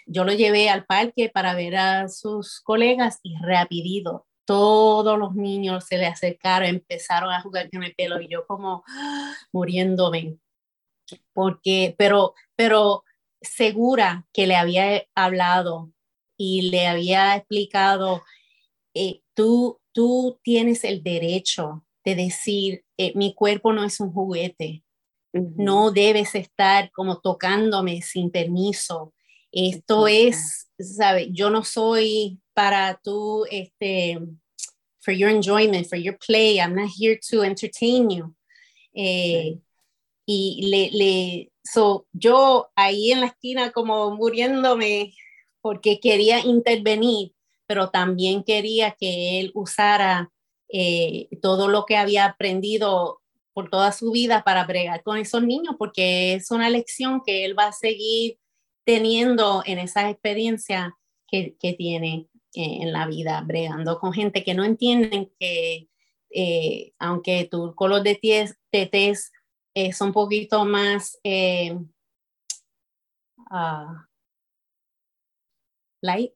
[0.06, 5.84] Yo lo llevé al parque para ver a sus colegas y rapidito todos los niños
[5.86, 8.84] se le acercaron, empezaron a jugar con el pelo y yo como
[9.52, 10.38] muriéndome.
[11.32, 13.04] Porque, pero, pero
[13.40, 15.92] segura que le había hablado
[16.36, 18.22] y le había explicado,
[18.94, 24.84] eh, tú, tú tienes el derecho de decir, eh, mi cuerpo no es un juguete,
[25.32, 29.13] no debes estar como tocándome sin permiso.
[29.56, 31.28] Esto es, ¿sabes?
[31.30, 34.18] Yo no soy para tú, este,
[34.98, 38.34] for your enjoyment, for your play, I'm not here to entertain you.
[38.94, 39.60] Eh,
[40.26, 45.14] y le, le, so, yo ahí en la esquina como muriéndome
[45.60, 47.32] porque quería intervenir,
[47.66, 50.32] pero también quería que él usara
[50.68, 53.20] eh, todo lo que había aprendido
[53.52, 57.56] por toda su vida para bregar con esos niños, porque es una lección que él
[57.56, 58.38] va a seguir
[58.84, 64.54] teniendo en esa experiencia que, que tiene eh, en la vida, bregando con gente que
[64.54, 65.88] no entienden que
[66.36, 68.16] eh, aunque tu color de
[68.70, 69.32] tez
[69.74, 71.86] es un poquito más uh,
[76.00, 76.34] light.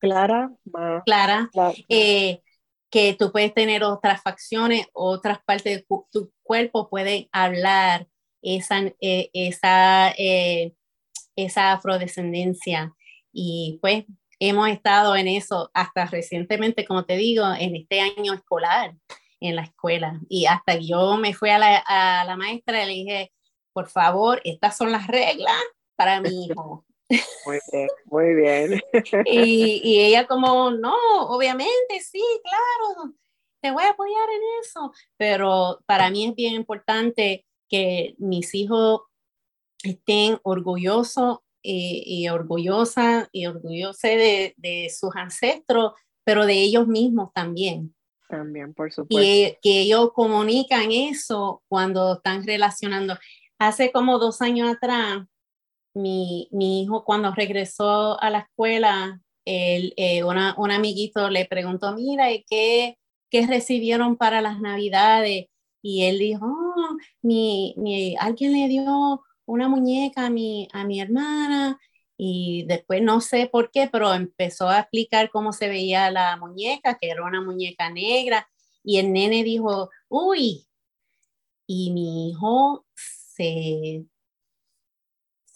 [0.00, 0.52] Clara,
[1.04, 1.50] clara,
[1.88, 2.40] eh,
[2.88, 8.06] que tú puedes tener otras facciones, otras partes de tu cuerpo pueden hablar
[8.40, 10.74] esa, eh, esa, eh,
[11.44, 12.94] esa afrodescendencia.
[13.32, 14.04] Y pues
[14.40, 18.94] hemos estado en eso hasta recientemente, como te digo, en este año escolar
[19.40, 20.20] en la escuela.
[20.28, 23.32] Y hasta yo me fui a la, a la maestra y le dije,
[23.72, 25.54] por favor, estas son las reglas
[25.96, 26.84] para mi hijo.
[27.46, 28.82] Muy bien, muy bien.
[29.24, 30.94] Y, y, ella como, no,
[31.28, 33.14] obviamente, sí, claro,
[33.62, 34.92] te voy a apoyar en eso.
[35.16, 39.02] Pero para mí es bien importante que mis hijos
[39.82, 45.92] estén orgullosos y, y orgullosas y orgullosos de, de, sus ancestros,
[46.24, 47.94] pero de ellos mismos también.
[48.28, 49.20] También, por supuesto.
[49.20, 53.16] Y que ellos comunican eso cuando están relacionando.
[53.58, 55.24] Hace como dos años atrás,
[55.94, 61.94] mi, mi hijo cuando regresó a la escuela, el, eh, una, un amiguito le preguntó,
[61.94, 62.98] mira, ¿y qué,
[63.30, 65.46] qué recibieron para las navidades?
[65.82, 71.00] Y él dijo, oh, mi, mi, alguien le dio una muñeca a mi, a mi
[71.00, 71.78] hermana
[72.16, 76.98] y después no sé por qué, pero empezó a explicar cómo se veía la muñeca,
[77.00, 78.48] que era una muñeca negra,
[78.84, 80.66] y el nene dijo, uy,
[81.66, 84.06] y mi hijo se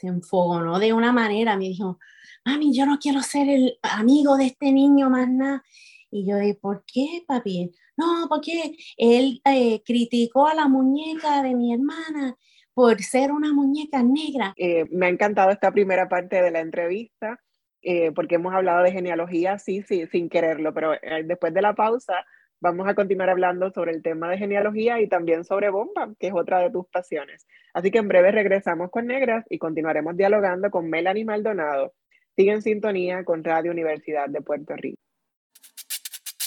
[0.02, 2.00] se enfogonó de una manera, me dijo,
[2.44, 5.62] mami, yo no quiero ser el amigo de este niño más nada.
[6.10, 7.70] Y yo dije, ¿por qué, papi?
[7.96, 12.36] No, porque él eh, criticó a la muñeca de mi hermana
[12.74, 14.54] por ser una muñeca negra.
[14.56, 17.38] Eh, me ha encantado esta primera parte de la entrevista,
[17.82, 20.92] eh, porque hemos hablado de genealogía, sí, sí, sin quererlo, pero
[21.24, 22.24] después de la pausa
[22.62, 26.32] vamos a continuar hablando sobre el tema de genealogía y también sobre bomba, que es
[26.32, 27.46] otra de tus pasiones.
[27.74, 31.92] Así que en breve regresamos con Negras y continuaremos dialogando con Melanie Maldonado.
[32.36, 35.02] Sigue en sintonía con Radio Universidad de Puerto Rico.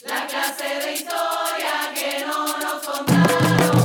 [0.08, 3.85] La clase de historia que no nos contaron,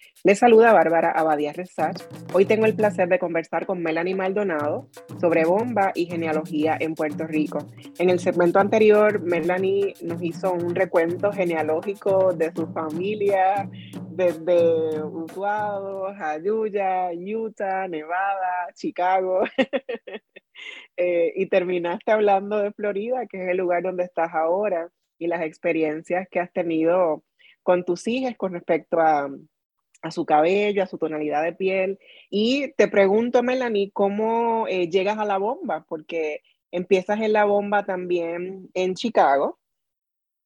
[0.23, 1.99] Les saluda Bárbara Abadía Resach.
[2.31, 4.87] Hoy tengo el placer de conversar con Melanie Maldonado
[5.19, 7.65] sobre bomba y genealogía en Puerto Rico.
[7.97, 13.67] En el segmento anterior, Melanie nos hizo un recuento genealógico de su familia,
[14.11, 19.41] desde Utuado, Jayuya, Utah, Nevada, Chicago.
[20.95, 25.41] Eh, y terminaste hablando de Florida, que es el lugar donde estás ahora, y las
[25.41, 27.23] experiencias que has tenido
[27.63, 29.27] con tus hijas con respecto a
[30.01, 31.99] a su cabello, a su tonalidad de piel.
[32.29, 35.85] Y te pregunto, Melanie, ¿cómo eh, llegas a la bomba?
[35.87, 39.59] Porque empiezas en la bomba también en Chicago.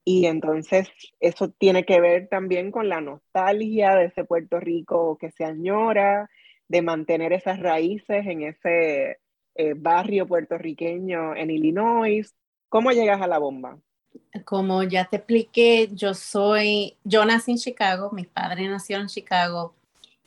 [0.04, 0.88] Y entonces
[1.20, 6.30] eso tiene que ver también con la nostalgia de ese Puerto Rico que se añora,
[6.68, 9.20] de mantener esas raíces en ese
[9.56, 12.36] eh, barrio puertorriqueño en Illinois.
[12.70, 13.80] ¿Cómo llegas a la bomba?
[14.44, 19.74] Como ya te expliqué, yo soy, yo nací en Chicago, mi padre nació en Chicago.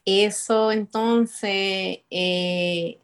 [0.05, 2.99] Eso entonces eh,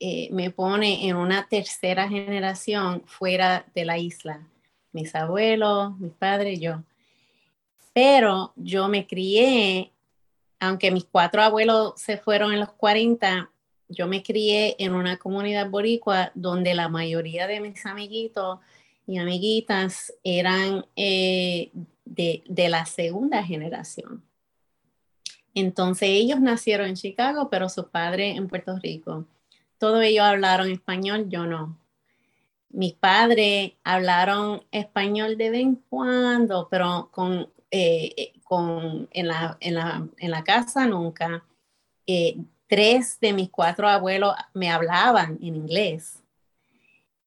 [0.00, 4.46] eh, me pone en una tercera generación fuera de la isla.
[4.92, 6.82] Mis abuelos, mis padres, yo.
[7.92, 9.92] Pero yo me crié,
[10.60, 13.50] aunque mis cuatro abuelos se fueron en los 40,
[13.88, 18.58] yo me crié en una comunidad boricua donde la mayoría de mis amiguitos
[19.06, 21.70] y amiguitas eran eh,
[22.04, 24.22] de, de, la segunda generación.
[25.54, 29.26] Entonces ellos nacieron en Chicago, pero su padre en Puerto Rico.
[29.78, 31.78] Todos ellos hablaron español, yo no.
[32.70, 39.74] Mis padres hablaron español de vez en cuando, pero con, eh, con, en, la, en,
[39.74, 41.44] la, en, la, casa nunca.
[42.06, 42.36] Eh,
[42.66, 46.23] tres de mis cuatro abuelos me hablaban en inglés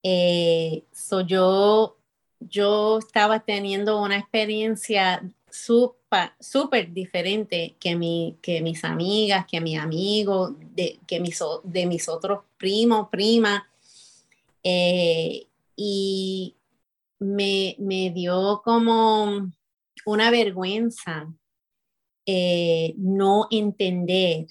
[0.02, 0.84] eh,
[1.26, 1.98] yo
[2.40, 10.52] yo estaba teniendo una experiencia súper diferente que, mi, que mis amigas, que mis amigos,
[10.74, 13.62] de, que mis, de mis otros primos, primas.
[14.62, 15.46] Eh,
[15.76, 16.54] y
[17.18, 17.76] me,
[18.14, 19.50] dio como
[20.04, 21.32] una vergüenza
[22.26, 24.46] eh, no entender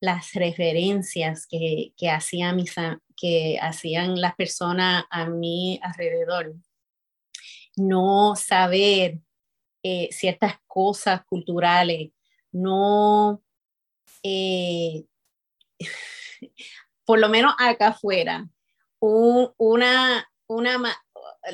[0.00, 2.74] las referencias que, que, hacían mis,
[3.20, 6.54] que hacían las personas a mi alrededor.
[7.76, 9.20] No saber
[9.82, 12.10] eh, ciertas cosas culturales,
[12.52, 13.42] no,
[14.22, 15.04] eh,
[17.04, 18.48] por lo menos acá afuera,
[19.00, 20.96] una, una,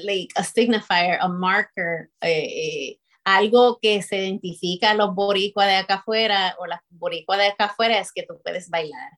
[0.03, 5.95] like a signifier, a marker, eh, algo que se identifica a los boricuas de acá
[5.95, 9.12] afuera o las boricuas de acá afuera es que tú puedes bailar.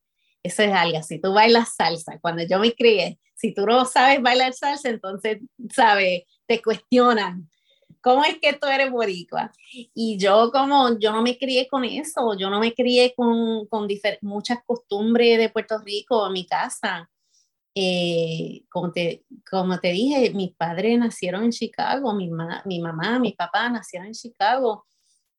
[0.47, 4.23] Eso es algo, si tú bailas salsa, cuando yo me crié, si tú no sabes
[4.23, 5.39] bailar salsa, entonces,
[5.73, 6.23] ¿sabes?
[6.47, 7.51] Te cuestionan.
[8.01, 9.51] ¿Cómo es que tú eres boricua?
[9.73, 13.89] Y yo como, yo no me crié con eso, yo no me crié con, con
[14.21, 17.11] muchas costumbres de Puerto Rico en mi casa.
[17.75, 22.31] Eh, como, te, como te dije, mis padres nacieron en Chicago, mi,
[22.67, 24.87] mi mamá, mi papá nacieron en Chicago.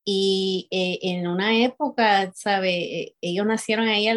[0.09, 3.01] Y eh, en una época, ¿sabe?
[3.01, 4.15] Eh, ellos nacieron ahí a,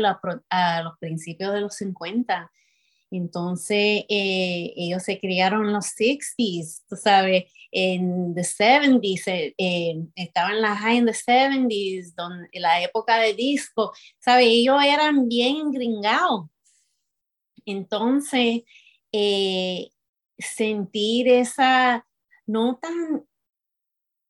[0.50, 2.50] a, los principios de los 50.
[3.10, 10.50] Entonces, ellos se criaron en los 60s, tú sabes en the 70s, eh, eh, estaba
[10.50, 14.46] en la high in the 70s, donde, la época de disco, ¿sabes?
[14.48, 16.48] Ellos eran bien gringados.
[17.64, 18.62] Entonces,
[19.12, 19.90] eh,
[20.38, 22.06] sentir esa,
[22.46, 23.24] no tan,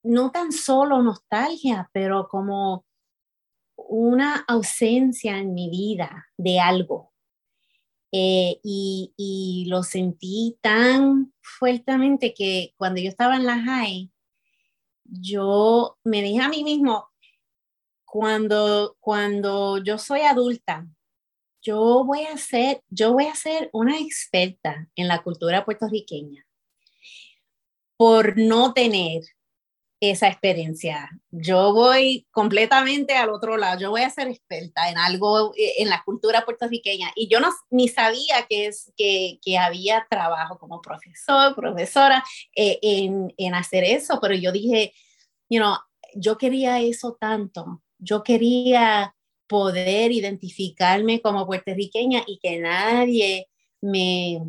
[0.02, 2.84] no tan solo nostalgia, pero como
[3.76, 7.10] una ausencia en mi vida de algo,
[8.12, 14.10] eh, y, lo sentí tan fuertemente que cuando yo estaba en la high,
[15.04, 17.08] yo me dije a mí mismo,
[18.04, 20.88] cuando, cuando yo soy adulta,
[21.62, 26.44] yo voy a ser, yo voy a ser una experta en la cultura puertorriqueña
[27.96, 29.22] por no tener
[30.00, 31.10] esa experiencia.
[31.30, 35.90] Yo voy completamente al otro lado, yo voy a ser experta en algo, eh, en
[35.90, 37.12] la cultura puertorriqueña.
[37.14, 42.24] Y yo no, ni sabía que, es, que, que había trabajo como profesor, profesora
[42.56, 44.94] eh, en, en, hacer eso, pero yo dije,
[45.50, 45.76] you know,
[46.14, 49.14] yo quería eso tanto, yo quería
[49.46, 53.48] poder identificarme como puertorriqueña y que nadie
[53.82, 54.40] me,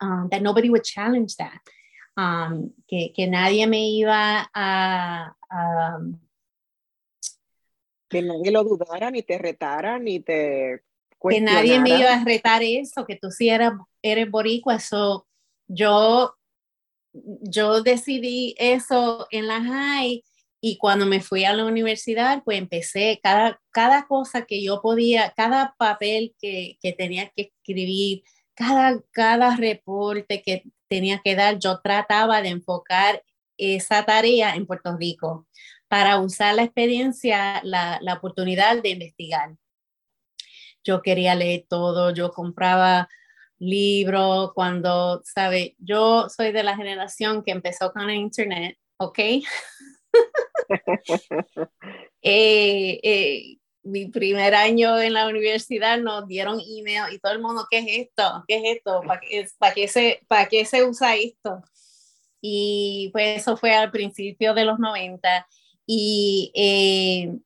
[0.00, 1.60] um, that nobody would challenge that.
[2.16, 5.36] Um, que, que, nadie me iba a,
[8.08, 10.82] Que nadie lo dudara, ni te retara, ni te...
[11.28, 15.26] Que nadie me iba a retar eso, que tú sí eras, eres boricua, eso
[15.66, 16.34] yo,
[17.12, 20.22] yo decidí eso en la high
[20.60, 25.32] y cuando me fui a la universidad, pues empecé cada, cada cosa que yo podía,
[25.36, 28.22] cada papel que, que tenía que escribir,
[28.54, 33.22] cada, cada reporte que tenía que dar, yo trataba de enfocar
[33.56, 35.46] esa tarea en Puerto Rico
[35.88, 39.56] para usar la experiencia, la, la oportunidad de investigar.
[40.82, 43.08] Yo quería leer todo, yo compraba
[43.58, 45.76] libros cuando, ¿sabe?
[45.78, 49.18] Yo soy de la generación que empezó con el Internet, ¿ok?
[52.22, 57.66] eh, eh, mi primer año en la universidad nos dieron email y todo el mundo,
[57.70, 58.44] ¿qué es esto?
[58.48, 59.02] ¿Qué es esto?
[59.06, 61.62] ¿Para qué, para qué, se, para qué se usa esto?
[62.40, 65.46] Y pues eso fue al principio de los 90.
[65.86, 67.38] Y, eh,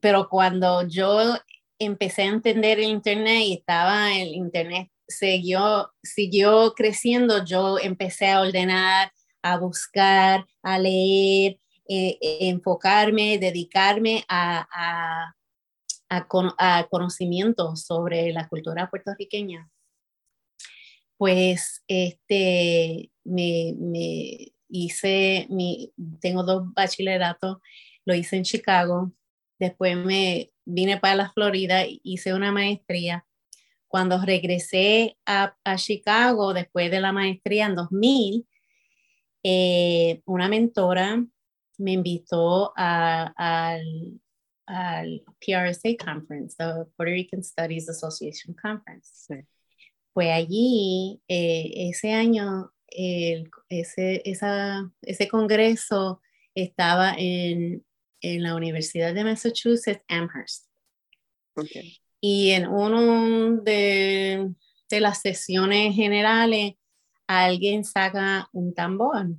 [0.00, 1.36] pero cuando yo
[1.78, 8.40] empecé a entender el Internet y estaba el Internet siguió, siguió creciendo, yo empecé a
[8.40, 9.12] ordenar,
[9.42, 11.58] a buscar, a leer,
[11.88, 15.34] eh, enfocarme, dedicarme a a,
[16.90, 19.70] conocimiento sobre la cultura puertorriqueña,
[21.16, 23.74] pues este, me,
[24.68, 27.58] hice, mi, tengo dos bachilleratos,
[28.04, 29.12] lo hice en Chicago,
[29.58, 33.26] después me vine para la Florida, hice una maestría.
[33.88, 38.46] Cuando regresé a, a Chicago, después de la maestría en 2000,
[39.44, 41.22] eh, una mentora
[41.78, 44.20] me invitó al
[44.66, 49.46] al PRSA Conference, the Puerto Rican Studies Association Conference.
[50.12, 56.20] Fue allí, eh, ese año, el, ese, esa, ese congreso
[56.54, 57.84] estaba en,
[58.20, 60.66] en, la Universidad de Massachusetts, Amherst.
[61.56, 61.98] Okay.
[62.20, 64.54] Y en una de,
[64.88, 66.74] de, las sesiones generales
[67.26, 69.36] alguien saca un tambor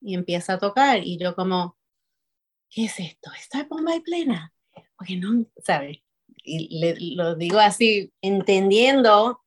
[0.00, 1.77] y empieza a tocar y yo como,
[2.70, 3.30] ¿qué es esto?
[3.38, 4.52] ¿Esto es bomba y plena?
[4.96, 5.98] Porque no, ¿sabes?
[6.44, 9.40] Y le, lo digo así, entendiendo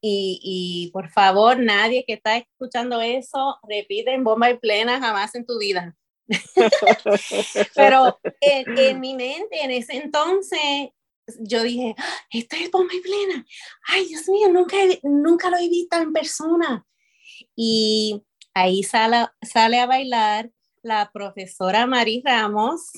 [0.00, 5.34] y, y, por favor, nadie que está escuchando eso, repite en bomba y plena jamás
[5.34, 5.96] en tu vida.
[7.74, 10.90] Pero en, en, mi mente, en ese entonces,
[11.38, 13.46] yo dije, ¡Ah, esto es bomba y plena.
[13.88, 16.86] Ay, Dios mío, nunca, nunca lo he visto en persona.
[17.56, 18.22] Y
[18.52, 20.50] ahí sale, sale a bailar
[20.84, 22.92] la profesora Mari Ramos.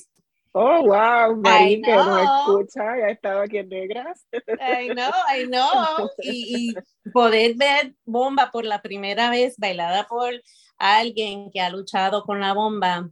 [0.53, 4.27] Oh, wow, Mari que nos escucha, ya ha estado aquí en Negras.
[4.33, 6.11] I know, I know.
[6.23, 10.33] Y, y, poder ver bomba por la primera vez bailada por
[10.79, 13.11] alguien que ha luchado con la bomba,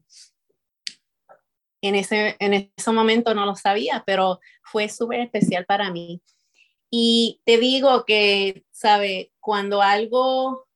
[1.84, 6.22] en ese, en ese momento no lo sabía, pero fue súper especial para mí.
[6.90, 9.32] Y te digo que, ¿sabe?
[9.38, 10.66] Cuando algo,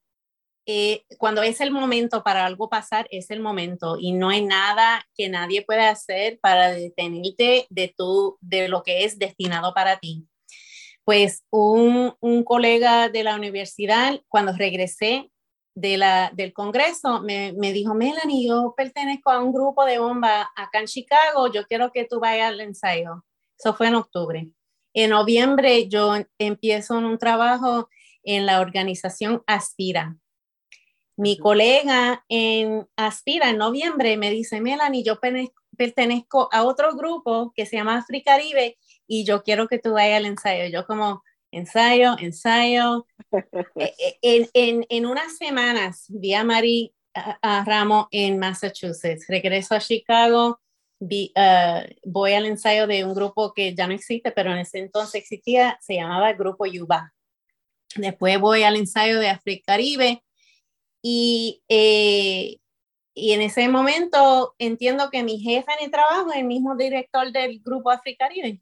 [0.70, 5.02] eh, cuando es el momento para algo pasar, es el momento y no hay nada
[5.14, 10.28] que nadie pueda hacer para detenerte de, tu, de lo que es destinado para ti.
[11.04, 15.30] Pues un, un colega de la universidad, cuando regresé,
[15.74, 20.50] de la, del Congreso me, me, dijo, Melanie, yo pertenezco a un grupo de bomba
[20.54, 23.24] acá en Chicago, yo quiero que tú vayas al ensayo.
[23.58, 24.50] Eso fue en octubre.
[24.92, 27.88] En noviembre yo empiezo un trabajo
[28.22, 30.16] en la organización Aspira.
[31.18, 35.18] Mi colega en Aspira en noviembre me dice, Melanie, yo
[35.76, 40.26] pertenezco a otro grupo que se llama Africaribe y yo quiero que tú vayas al
[40.26, 40.66] ensayo.
[40.70, 43.06] Yo como, ensayo, ensayo.
[43.74, 49.26] E, e, en, en, en, unas semanas vi a Mari a, a Ramos en Massachusetts.
[49.26, 50.60] Regreso a Chicago,
[51.00, 54.78] vi, uh, voy al ensayo de un grupo que ya no existe, pero en ese
[54.78, 57.12] entonces existía, se llamaba el Grupo Yuba.
[57.96, 60.22] Después voy al ensayo de Africaribe
[61.02, 62.58] y, eh,
[63.14, 67.30] y en ese momento entiendo que mi jefe en el trabajo es el mismo director
[67.32, 68.60] del Grupo Africaribe.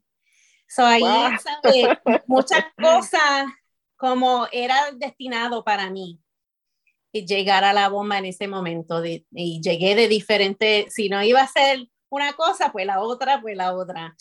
[0.67, 1.03] So ahí,
[2.27, 3.47] Muchas cosas
[3.95, 6.19] como era destinado para mí
[7.25, 11.47] llegar a la bomba en ese momento y llegué de diferente, si no iba a
[11.47, 14.15] ser una cosa, pues la otra, pues la otra.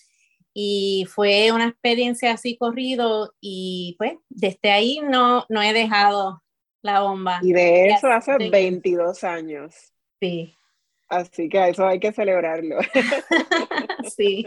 [0.54, 6.42] Y fue una experiencia así corrido y pues desde ahí no, no he dejado
[6.86, 7.40] la bomba.
[7.42, 9.74] Y de eso hace 22 años.
[10.20, 10.54] Sí.
[11.08, 12.78] Así que eso hay que celebrarlo.
[14.16, 14.46] sí.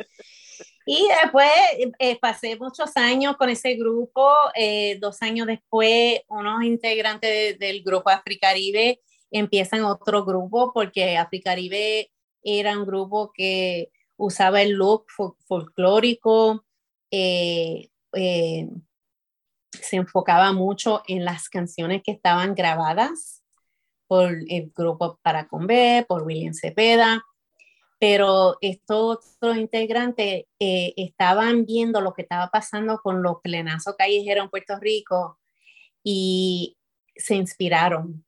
[0.85, 1.51] Y después
[1.99, 4.27] eh, pasé muchos años con ese grupo.
[4.55, 8.99] Eh, dos años después, unos integrantes del grupo Africaribe
[9.31, 12.11] empiezan otro grupo porque Africaribe
[12.43, 15.05] era un grupo que usaba el look
[15.47, 16.65] folclórico,
[17.11, 17.89] eh,
[19.71, 23.43] se enfocaba mucho en las canciones que estaban grabadas
[24.07, 27.23] por el grupo Para Con B, por William Cepeda
[27.99, 34.45] pero estos otros integrantes eh, estaban viendo lo que estaba pasando con los plenazos callejeros
[34.45, 35.37] en Puerto Rico
[36.01, 36.77] y
[37.15, 38.25] se inspiraron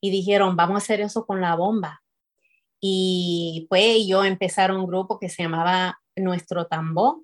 [0.00, 2.02] y dijeron, vamos a hacer eso con la bomba.
[2.78, 7.22] Y pues ellos empezaron un grupo que se llamaba Nuestro Tambor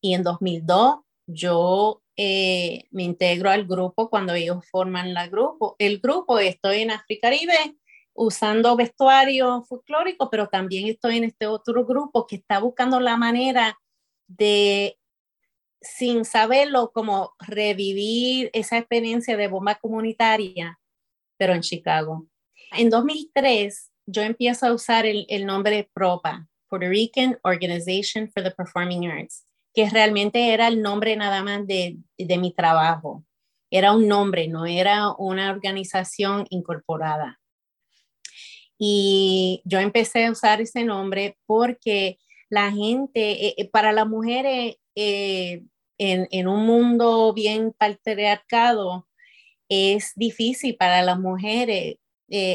[0.00, 0.98] y en 2002
[1.28, 5.76] yo eh, me integro al grupo cuando ellos forman la grupo.
[5.78, 6.40] el grupo.
[6.40, 7.76] Estoy en Africaribe
[8.12, 13.78] usando vestuario folclórico, pero también estoy en este otro grupo que está buscando la manera
[14.26, 14.98] de,
[15.80, 20.80] sin saberlo, como revivir esa experiencia de bomba comunitaria,
[21.36, 22.26] pero en Chicago.
[22.72, 28.50] En 2003, yo empiezo a usar el, el nombre PROPA, Puerto Rican Organization for the
[28.50, 29.46] Performing Arts,
[29.78, 33.24] que realmente era el nombre nada más de, de mi trabajo.
[33.70, 37.38] Era un nombre, no era una organización incorporada.
[38.76, 42.18] Y yo empecé a usar ese nombre porque
[42.48, 45.62] la gente, eh, eh, para las mujeres eh,
[45.96, 49.06] en, en, un mundo bien patriarcado,
[49.68, 51.98] es difícil para las mujeres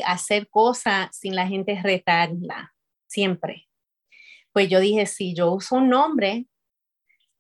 [0.05, 2.75] hacer cosas sin la gente retarla,
[3.07, 3.69] siempre.
[4.51, 6.47] Pues yo dije, si yo uso un nombre,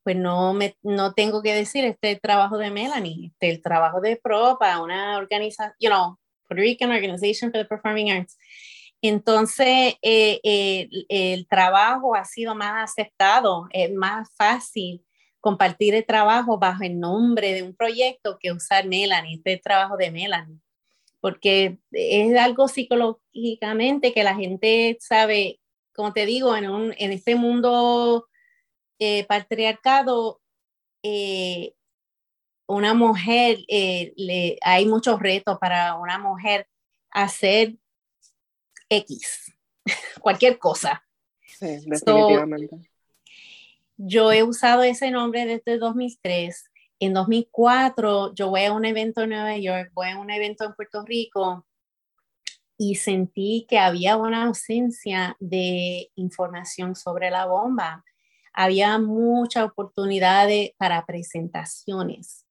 [0.03, 4.17] pues no, me, no tengo que decir este trabajo de Melanie, este el trabajo de
[4.17, 8.37] PROPA, una organización, you know, Puerto Rican Organization for the Performing Arts.
[9.01, 15.03] Entonces, eh, eh, el trabajo ha sido más aceptado, es más fácil
[15.41, 20.09] compartir el trabajo bajo el nombre de un proyecto que usar Melanie, este trabajo de
[20.09, 20.59] Melanie,
[21.19, 25.59] porque es algo psicológicamente que la gente sabe,
[25.93, 28.27] como te digo, en, un, en este mundo
[29.03, 30.39] eh, patriarcado,
[32.67, 36.67] una mujer, eh, le, hay muchos retos para una mujer
[37.11, 37.75] hacer
[38.89, 39.53] X,
[40.21, 41.03] cualquier cosa.
[41.45, 42.77] Sí, definitivamente.
[43.97, 46.69] yo he usado ese nombre desde 2003.
[46.99, 50.73] En 2004 yo voy a un evento en Nueva York, voy a un evento en
[50.73, 51.65] Puerto Rico
[52.77, 58.03] y sentí que había una ausencia de información sobre la bomba.
[58.53, 62.45] Había muchas oportunidades para presentaciones,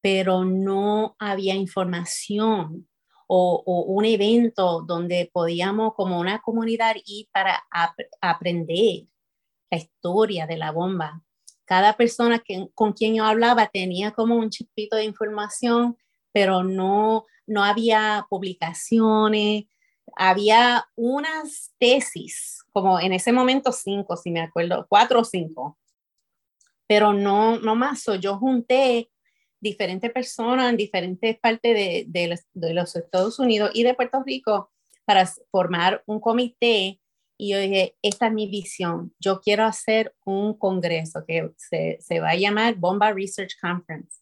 [0.00, 2.88] pero no había información
[3.26, 7.64] o, un evento donde podíamos como una comunidad ir para
[8.20, 9.06] aprender
[9.70, 11.22] la historia de la bomba.
[11.64, 15.96] Cada persona que, con quien yo hablaba tenía como un chispito de información,
[16.32, 19.64] pero no, no había publicaciones,
[20.14, 25.78] había unas tesis, como en ese momento cinco, si me acuerdo, cuatro o cinco,
[26.86, 28.04] pero no, no más.
[28.20, 29.10] yo junté
[29.60, 32.04] diferentes personas en diferentes partes de,
[32.54, 34.70] de, los, Estados Unidos y de Puerto Rico
[35.04, 37.00] para formar un comité
[37.38, 42.20] y yo dije, esta es mi visión, yo quiero hacer un congreso que se, se
[42.20, 44.20] va a llamar Bomba Research Conference.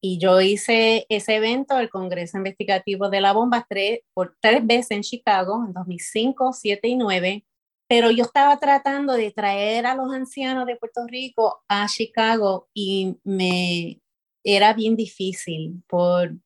[0.00, 4.92] Y yo hice ese evento, el Congreso Investigativo de la Bomba, tres, por tres veces
[4.92, 7.44] en Chicago, en 2005, 2007 y 2009.
[7.88, 13.16] Pero yo estaba tratando de traer a los ancianos de Puerto Rico a Chicago y
[13.24, 14.00] me
[14.44, 16.36] era bien difícil por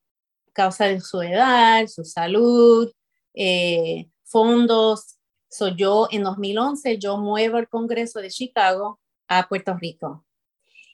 [0.53, 2.91] causa de su edad, su salud,
[3.35, 5.19] eh, fondos.
[5.51, 10.25] So yo en 2011 yo muevo el Congreso de Chicago a Puerto Rico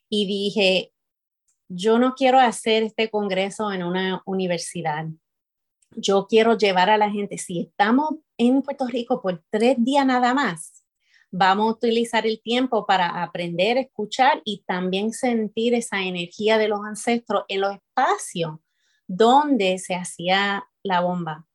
[0.08, 0.92] y dije,
[1.68, 5.06] yo no quiero hacer este congreso en una universidad.
[5.96, 10.34] Yo quiero llevar a la gente, si estamos en Puerto Rico por tres días nada
[10.34, 10.84] más,
[11.30, 16.80] vamos a utilizar el tiempo para aprender, escuchar y también sentir esa energía de los
[16.84, 18.58] ancestros en los espacios
[19.06, 21.46] donde se hacía la bomba.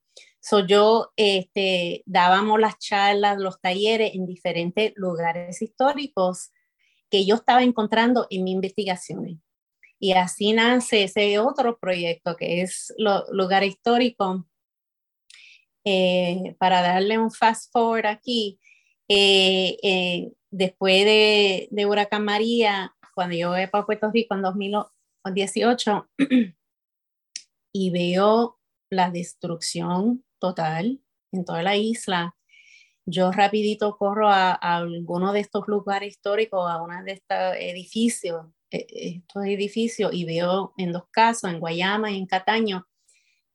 [0.42, 6.52] So yo este, dábamos las charlas, los talleres en diferentes lugares históricos
[7.10, 9.38] que yo estaba encontrando en mis investigaciones.
[10.04, 14.46] Y así nace ese otro proyecto que es lo, lugar histórico.
[15.86, 18.60] Eh, para darle un fast forward aquí,
[19.08, 26.10] eh, eh, después de, de, Huracán María, cuando yo voy para Puerto Rico en 2018
[27.72, 31.00] y veo la destrucción total
[31.32, 32.36] en toda la isla,
[33.06, 38.48] yo rapidito corro a, a alguno de estos lugares históricos, a uno de estos edificios
[38.74, 42.88] estos edificios y veo en dos casos, en Guayama y en Cataño,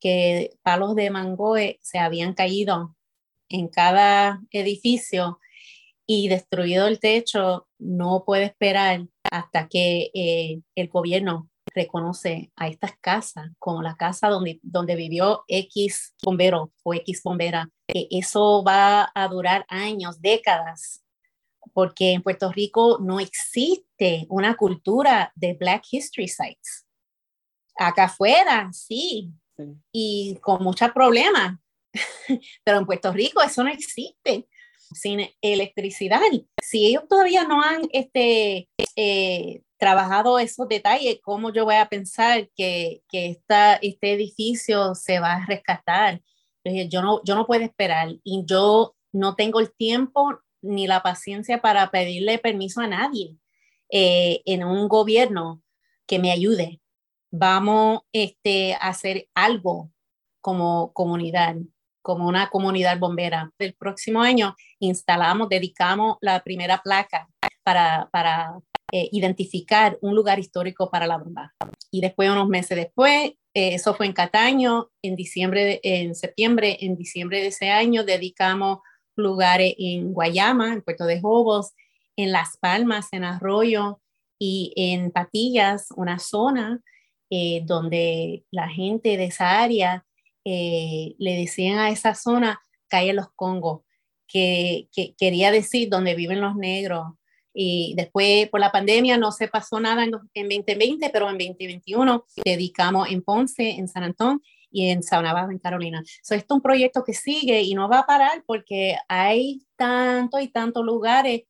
[0.00, 2.96] que palos de mangoe se habían caído
[3.48, 5.40] en cada edificio
[6.06, 12.92] y destruido el techo, no puede esperar hasta que eh, el gobierno reconoce a estas
[12.98, 17.70] casas como la casa donde, donde vivió X bombero o X bombera.
[17.88, 21.04] eso va a durar años, décadas,
[21.78, 26.84] porque en Puerto Rico no existe una cultura de Black History Sites.
[27.76, 29.30] Acá afuera, sí,
[29.92, 31.56] y con muchos problemas,
[32.64, 34.48] pero en Puerto Rico eso no existe
[34.92, 36.18] sin electricidad.
[36.60, 42.50] Si ellos todavía no han este, eh, trabajado esos detalles, ¿cómo yo voy a pensar
[42.56, 46.22] que, que esta, este edificio se va a rescatar?
[46.64, 51.60] Yo no, yo no puedo esperar y yo no tengo el tiempo ni la paciencia
[51.60, 53.36] para pedirle permiso a nadie
[53.90, 55.62] eh, en un gobierno
[56.06, 56.80] que me ayude.
[57.30, 59.90] Vamos este, a hacer algo
[60.40, 61.56] como comunidad,
[62.02, 63.52] como una comunidad bombera.
[63.58, 67.28] El próximo año instalamos, dedicamos la primera placa
[67.62, 68.58] para, para
[68.90, 71.54] eh, identificar un lugar histórico para la bomba.
[71.90, 76.96] Y después, unos meses después, eh, eso fue en Cataño, en diciembre, en septiembre, en
[76.96, 78.78] diciembre de ese año, dedicamos
[79.18, 81.72] lugares en Guayama, en Puerto de Jobos,
[82.16, 84.00] en Las Palmas, en Arroyo
[84.38, 86.80] y en Patillas, una zona
[87.30, 90.06] eh, donde la gente de esa área
[90.44, 93.82] eh, le decían a esa zona calle Los Congos,
[94.26, 94.88] que,
[95.18, 97.06] quería decir donde viven los negros.
[97.52, 102.24] Y después, por la pandemia, no se pasó nada en, en 2020, pero en 2021
[102.44, 104.40] dedicamos en Ponce, en San Antonio,
[104.70, 106.02] y en Sabana en Carolina.
[106.22, 110.42] So, esto es un proyecto que sigue y no va a parar porque hay tantos
[110.42, 111.42] y tantos lugares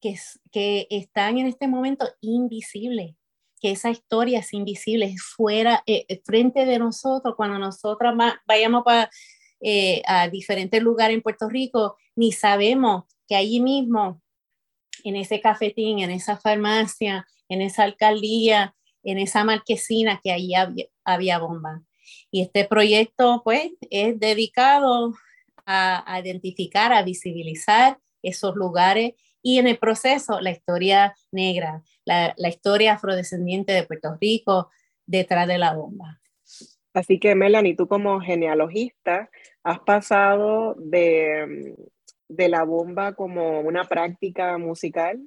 [0.00, 0.14] que,
[0.52, 3.14] que están en este momento invisibles,
[3.60, 8.14] que esa historia es invisible, es fuera, eh, eh, frente de nosotros, cuando nosotros
[8.46, 9.10] vayamos para,
[9.60, 14.22] eh, a diferentes lugares en Puerto Rico, ni sabemos que allí mismo,
[15.04, 20.86] en ese cafetín, en esa farmacia, en esa alcaldía, en esa marquesina que ahí había,
[21.04, 21.85] había bomba.
[22.36, 25.14] Y este proyecto, pues, es dedicado
[25.64, 32.48] a, identificar, a visibilizar esos lugares y en el proceso la historia negra, la, la
[32.50, 34.68] historia afrodescendiente de Puerto Rico
[35.06, 36.20] detrás de la bomba.
[36.92, 39.30] Así que Melanie, tú como genealogista
[39.62, 41.74] has pasado de,
[42.28, 45.26] de la bomba como una práctica musical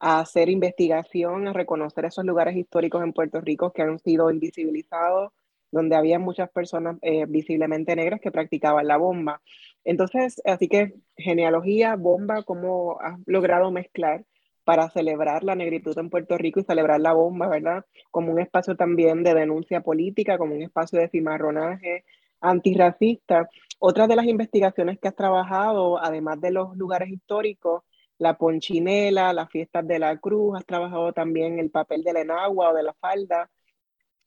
[0.00, 5.34] a hacer investigación, a reconocer esos lugares históricos en Puerto Rico que han sido invisibilizados,
[5.70, 9.42] donde había muchas personas eh, visiblemente negras que practicaban la bomba.
[9.84, 14.24] Entonces, así que genealogía, bomba, ¿cómo has logrado mezclar
[14.64, 17.84] para celebrar la negritud en Puerto Rico y celebrar la bomba, ¿verdad?
[18.10, 22.04] Como un espacio también de denuncia política, como un espacio de cimarronaje
[22.40, 23.48] antirracista.
[23.78, 27.84] Otra de las investigaciones que has trabajado, además de los lugares históricos,
[28.18, 32.70] la ponchinela, las fiestas de la cruz, has trabajado también el papel de la enagua
[32.70, 33.50] o de la falda,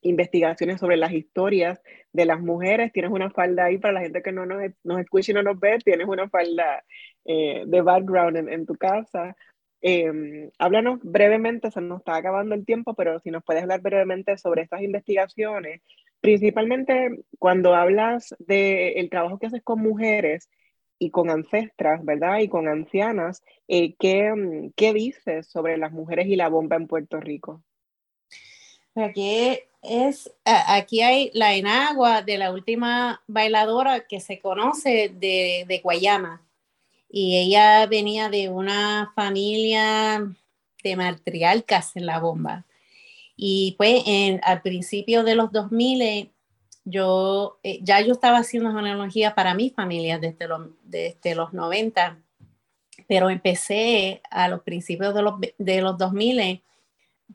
[0.02, 1.80] investigaciones sobre las historias
[2.12, 2.92] de las mujeres.
[2.92, 4.62] Tienes una falda ahí para la gente que no nos,
[5.00, 6.84] escucha y no nos ve, tienes una falda
[7.24, 9.36] eh, de background en, tu casa.
[9.82, 14.36] Em, háblanos brevemente, se nos está acabando el tiempo, pero si nos puedes hablar brevemente
[14.36, 15.82] sobre estas investigaciones,
[16.20, 20.48] principalmente cuando hablas del trabajo que haces con mujeres,
[21.02, 22.40] y con ancestras, ¿verdad?
[22.40, 27.18] Y con ancianas, eh, ¿qué, ¿qué, dices sobre las mujeres y la bomba en Puerto
[27.18, 27.64] Rico?
[28.94, 35.80] Aquí, es, aquí hay la enagua de la última bailadora que se conoce de, de
[35.82, 36.42] Guayama.
[37.08, 40.24] Y ella venía de una familia
[40.82, 42.66] de matriarcas en la bomba.
[43.36, 46.30] Y pues en, al principio de los 2000
[46.84, 52.18] yo eh, ya yo estaba haciendo genealogía para mi familia desde los, desde los 90,
[53.08, 56.62] pero empecé a los principios de los, de los 2000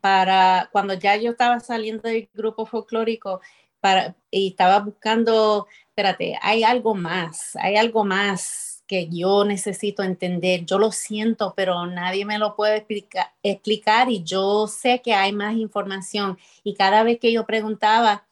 [0.01, 3.41] para cuando ya yo estaba saliendo del grupo folclórico
[3.79, 10.65] para, y estaba buscando, espérate, hay algo más, hay algo más que yo necesito entender.
[10.65, 15.31] Yo lo siento, pero nadie me lo puede explicar, explicar y yo sé que hay
[15.33, 16.37] más información.
[16.63, 18.27] Y cada vez que yo preguntaba,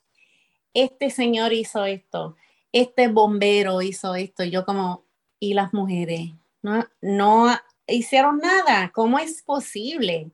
[0.73, 2.35] este señor hizo esto,
[2.71, 4.43] este bombero hizo esto.
[4.43, 5.05] Yo como,
[5.39, 6.31] ¿y las mujeres?
[6.61, 7.55] No, no
[7.87, 8.91] hicieron nada.
[8.93, 10.31] ¿Cómo es posible?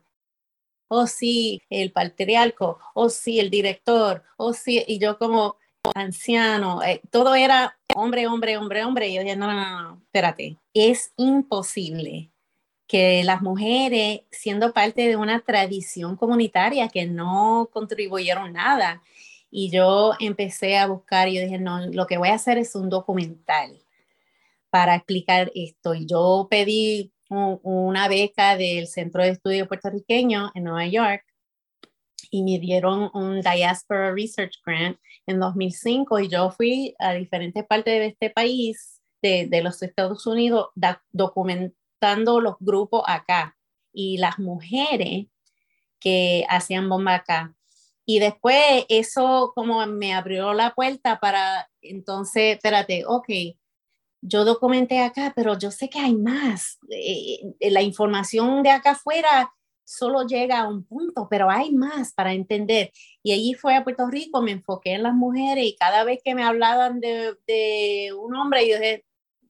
[0.90, 5.56] O si el patriarco, o si el director, o si, y yo como
[5.96, 9.08] anciano, eh, todo era hombre, hombre, hombre, hombre.
[9.08, 12.32] Y yo dije, no, no, no, espérate, es imposible
[12.88, 19.02] que las mujeres, siendo parte de una tradición comunitaria que no contribuyeron nada,
[19.52, 22.76] y yo empecé a buscar y yo dije, no, lo que voy a hacer es
[22.76, 23.80] un documental
[24.70, 25.96] para explicar esto.
[25.96, 31.24] Y yo pedí una beca del Centro de Estudio Puertorriqueño en Nueva York
[32.32, 38.00] y me dieron un Diaspora Research Grant en 2005 y yo fui a diferentes partes
[38.00, 40.70] de este país, de, de los Estados Unidos,
[41.12, 43.58] documentando los grupos acá
[43.94, 45.28] y las mujeres
[46.00, 47.56] que hacían bomba acá.
[48.06, 53.30] Y después eso como me abrió la puerta para, entonces, espérate, ok,
[54.22, 56.78] yo documenté acá, pero yo sé que hay más.
[56.90, 59.52] Eh, eh, la información de acá afuera
[59.84, 62.92] solo llega a un punto, pero hay más para entender.
[63.24, 66.36] Y allí fue a Puerto Rico, me enfoqué en las mujeres y cada vez que
[66.36, 69.06] me hablaban de, de un hombre, yo dije,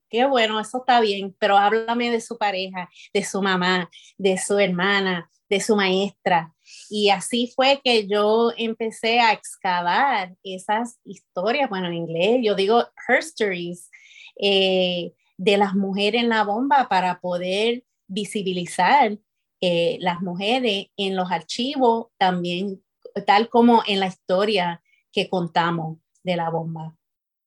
[0.10, 4.58] qué bueno, eso está bien, pero háblame de su pareja, de su mamá, de su
[4.58, 6.54] hermana, de su maestra.
[6.90, 12.86] Y así fue que yo empecé a excavar esas historias, bueno, en inglés yo digo
[13.08, 13.90] herstories,
[14.40, 19.18] eh, de las mujeres en la bomba para poder visibilizar
[19.62, 22.82] eh, las mujeres en los archivos, también
[23.26, 24.82] tal como en la historia
[25.12, 26.96] que contamos de la bomba.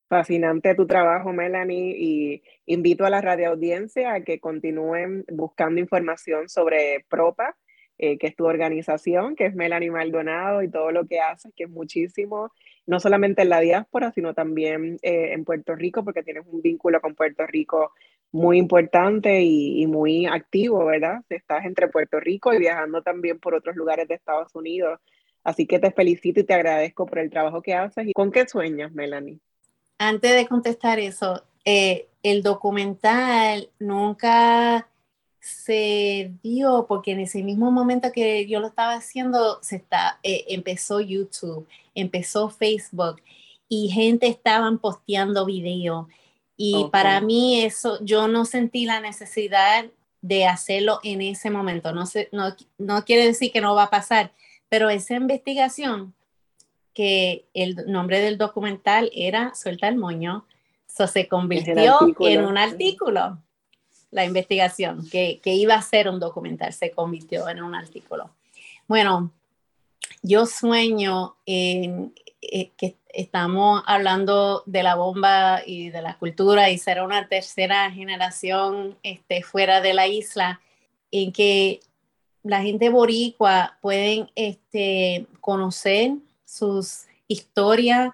[0.08, 7.06] Fascinante tu trabajo, Melanie, y invito a la radioaudiencia a que continúen buscando información sobre
[7.08, 7.56] PROPA,
[7.96, 11.64] eh, que es tu organización, que es Melanie Maldonado y todo lo que haces, que
[11.64, 12.52] es muchísimo,
[12.86, 17.00] no solamente en la diáspora, sino también eh, en Puerto Rico, porque tienes un vínculo
[17.00, 17.92] con Puerto Rico
[18.32, 21.22] muy importante y, muy activo, ¿verdad?
[21.28, 25.00] Estás entre Puerto Rico y viajando también por otros lugares de Estados Unidos.
[25.44, 28.06] Así que te felicito y te agradezco por el trabajo que haces.
[28.06, 29.38] ¿Y con qué sueñas, Melanie?
[29.98, 34.88] Antes de contestar eso, eh, el documental nunca
[35.42, 40.44] se dio porque en ese mismo momento que yo lo estaba haciendo, se está, eh,
[40.48, 41.66] empezó YouTube,
[41.96, 43.20] empezó Facebook
[43.68, 46.08] y gente estaban posteando video.
[46.56, 49.86] Y para mí eso, yo no sentí la necesidad
[50.20, 51.92] de hacerlo en ese momento.
[51.92, 54.32] No, sé, no, no quiere decir que no va a pasar,
[54.68, 56.14] Pero esa investigación,
[56.94, 60.46] que el nombre del documental era Suelta el Moño,
[60.88, 63.38] eso se convirtió en un artículo.
[64.12, 68.30] La investigación, que, iba a ser un documental, se convirtió en un artículo.
[68.86, 69.32] Bueno,
[70.22, 76.78] yo sueño en, eh, que estamos hablando de la bomba y de la cultura y
[76.78, 80.60] será una tercera generación este, fuera de la isla
[81.10, 81.80] en que
[82.42, 86.12] la gente boricua pueden este, conocer
[86.44, 88.12] sus historias,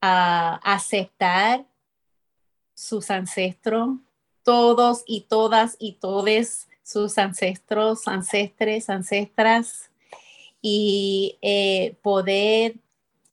[0.00, 1.64] aceptar
[2.74, 3.96] sus ancestros,
[4.44, 9.90] todos y todas y todes sus ancestros, ancestres, ancestras,
[10.60, 12.76] y eh, poder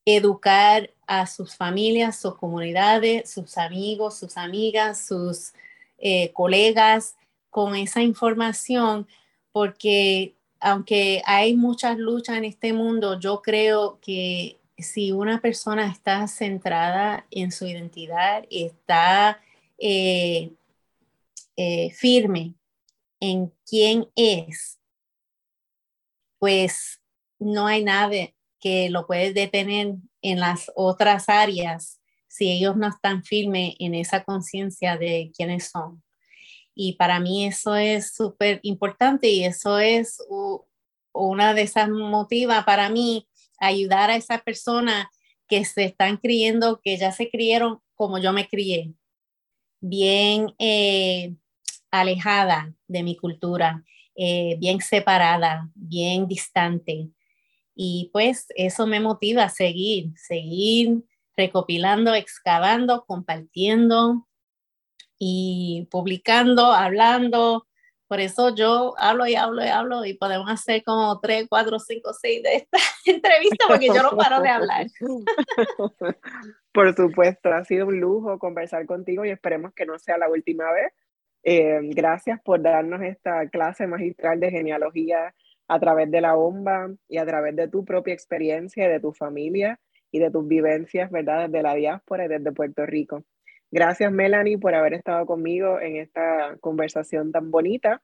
[0.06, 5.54] educar a sus familias, sus comunidades, sus amigos, sus amigas, sus
[5.98, 7.16] eh, colegas
[7.50, 9.08] con esa información,
[9.52, 16.28] porque aunque hay muchas luchas en este mundo, yo creo que si una persona está
[16.28, 19.40] centrada en su identidad está
[19.78, 20.52] eh,
[21.64, 22.56] eh, firme
[23.20, 24.80] en quién es,
[26.40, 27.00] pues
[27.38, 29.94] no hay nada que lo puede detener
[30.24, 36.02] en las otras áreas si ellos no están firmes en esa conciencia de quiénes son.
[36.74, 40.18] Y para mí eso es súper importante y eso es
[41.14, 43.28] una de esas motivas para mí
[43.60, 45.06] ayudar a esas personas
[45.48, 48.96] que se están criando, que ya se criaron como yo me crié,
[49.80, 51.36] bien eh,
[51.92, 53.84] alejada de mi cultura,
[54.16, 57.10] eh, bien separada, bien distante.
[57.76, 61.04] Y pues eso me motiva a seguir, seguir
[61.36, 64.28] recopilando, excavando, compartiendo
[65.18, 67.68] y publicando, hablando.
[68.08, 72.12] Por eso yo hablo y hablo y hablo y podemos hacer como tres, cuatro, cinco,
[72.14, 74.88] seis de esta entrevista porque yo no paro de hablar.
[76.74, 80.72] Por supuesto, ha sido un lujo conversar contigo y esperemos que no sea la última
[80.72, 80.92] vez.
[81.44, 85.34] Eh, gracias por darnos esta clase magistral de genealogía
[85.68, 89.80] a través de la bomba y a través de tu propia experiencia, de tu familia
[90.12, 91.48] y de tus vivencias, ¿verdad?
[91.48, 93.24] Desde la diáspora y desde Puerto Rico.
[93.72, 98.02] Gracias, Melanie, por haber estado conmigo en esta conversación tan bonita.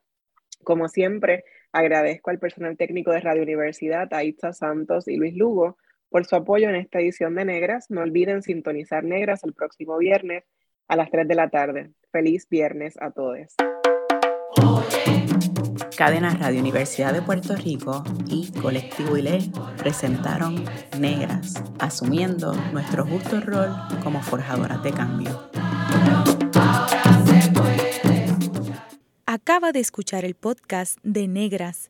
[0.64, 5.78] Como siempre, agradezco al personal técnico de Radio Universidad, a Santos y Luis Lugo,
[6.10, 7.92] por su apoyo en esta edición de Negras.
[7.92, 10.46] No olviden sintonizar Negras el próximo viernes
[10.88, 11.92] a las 3 de la tarde.
[12.12, 13.56] Feliz viernes a todos.
[15.98, 19.40] Cadena Radio Universidad de Puerto Rico y Colectivo ILE
[19.78, 20.64] presentaron
[21.00, 23.72] Negras, asumiendo nuestro justo rol
[24.04, 25.50] como forjadoras de cambio.
[29.26, 31.90] Acaba de escuchar el podcast de Negras.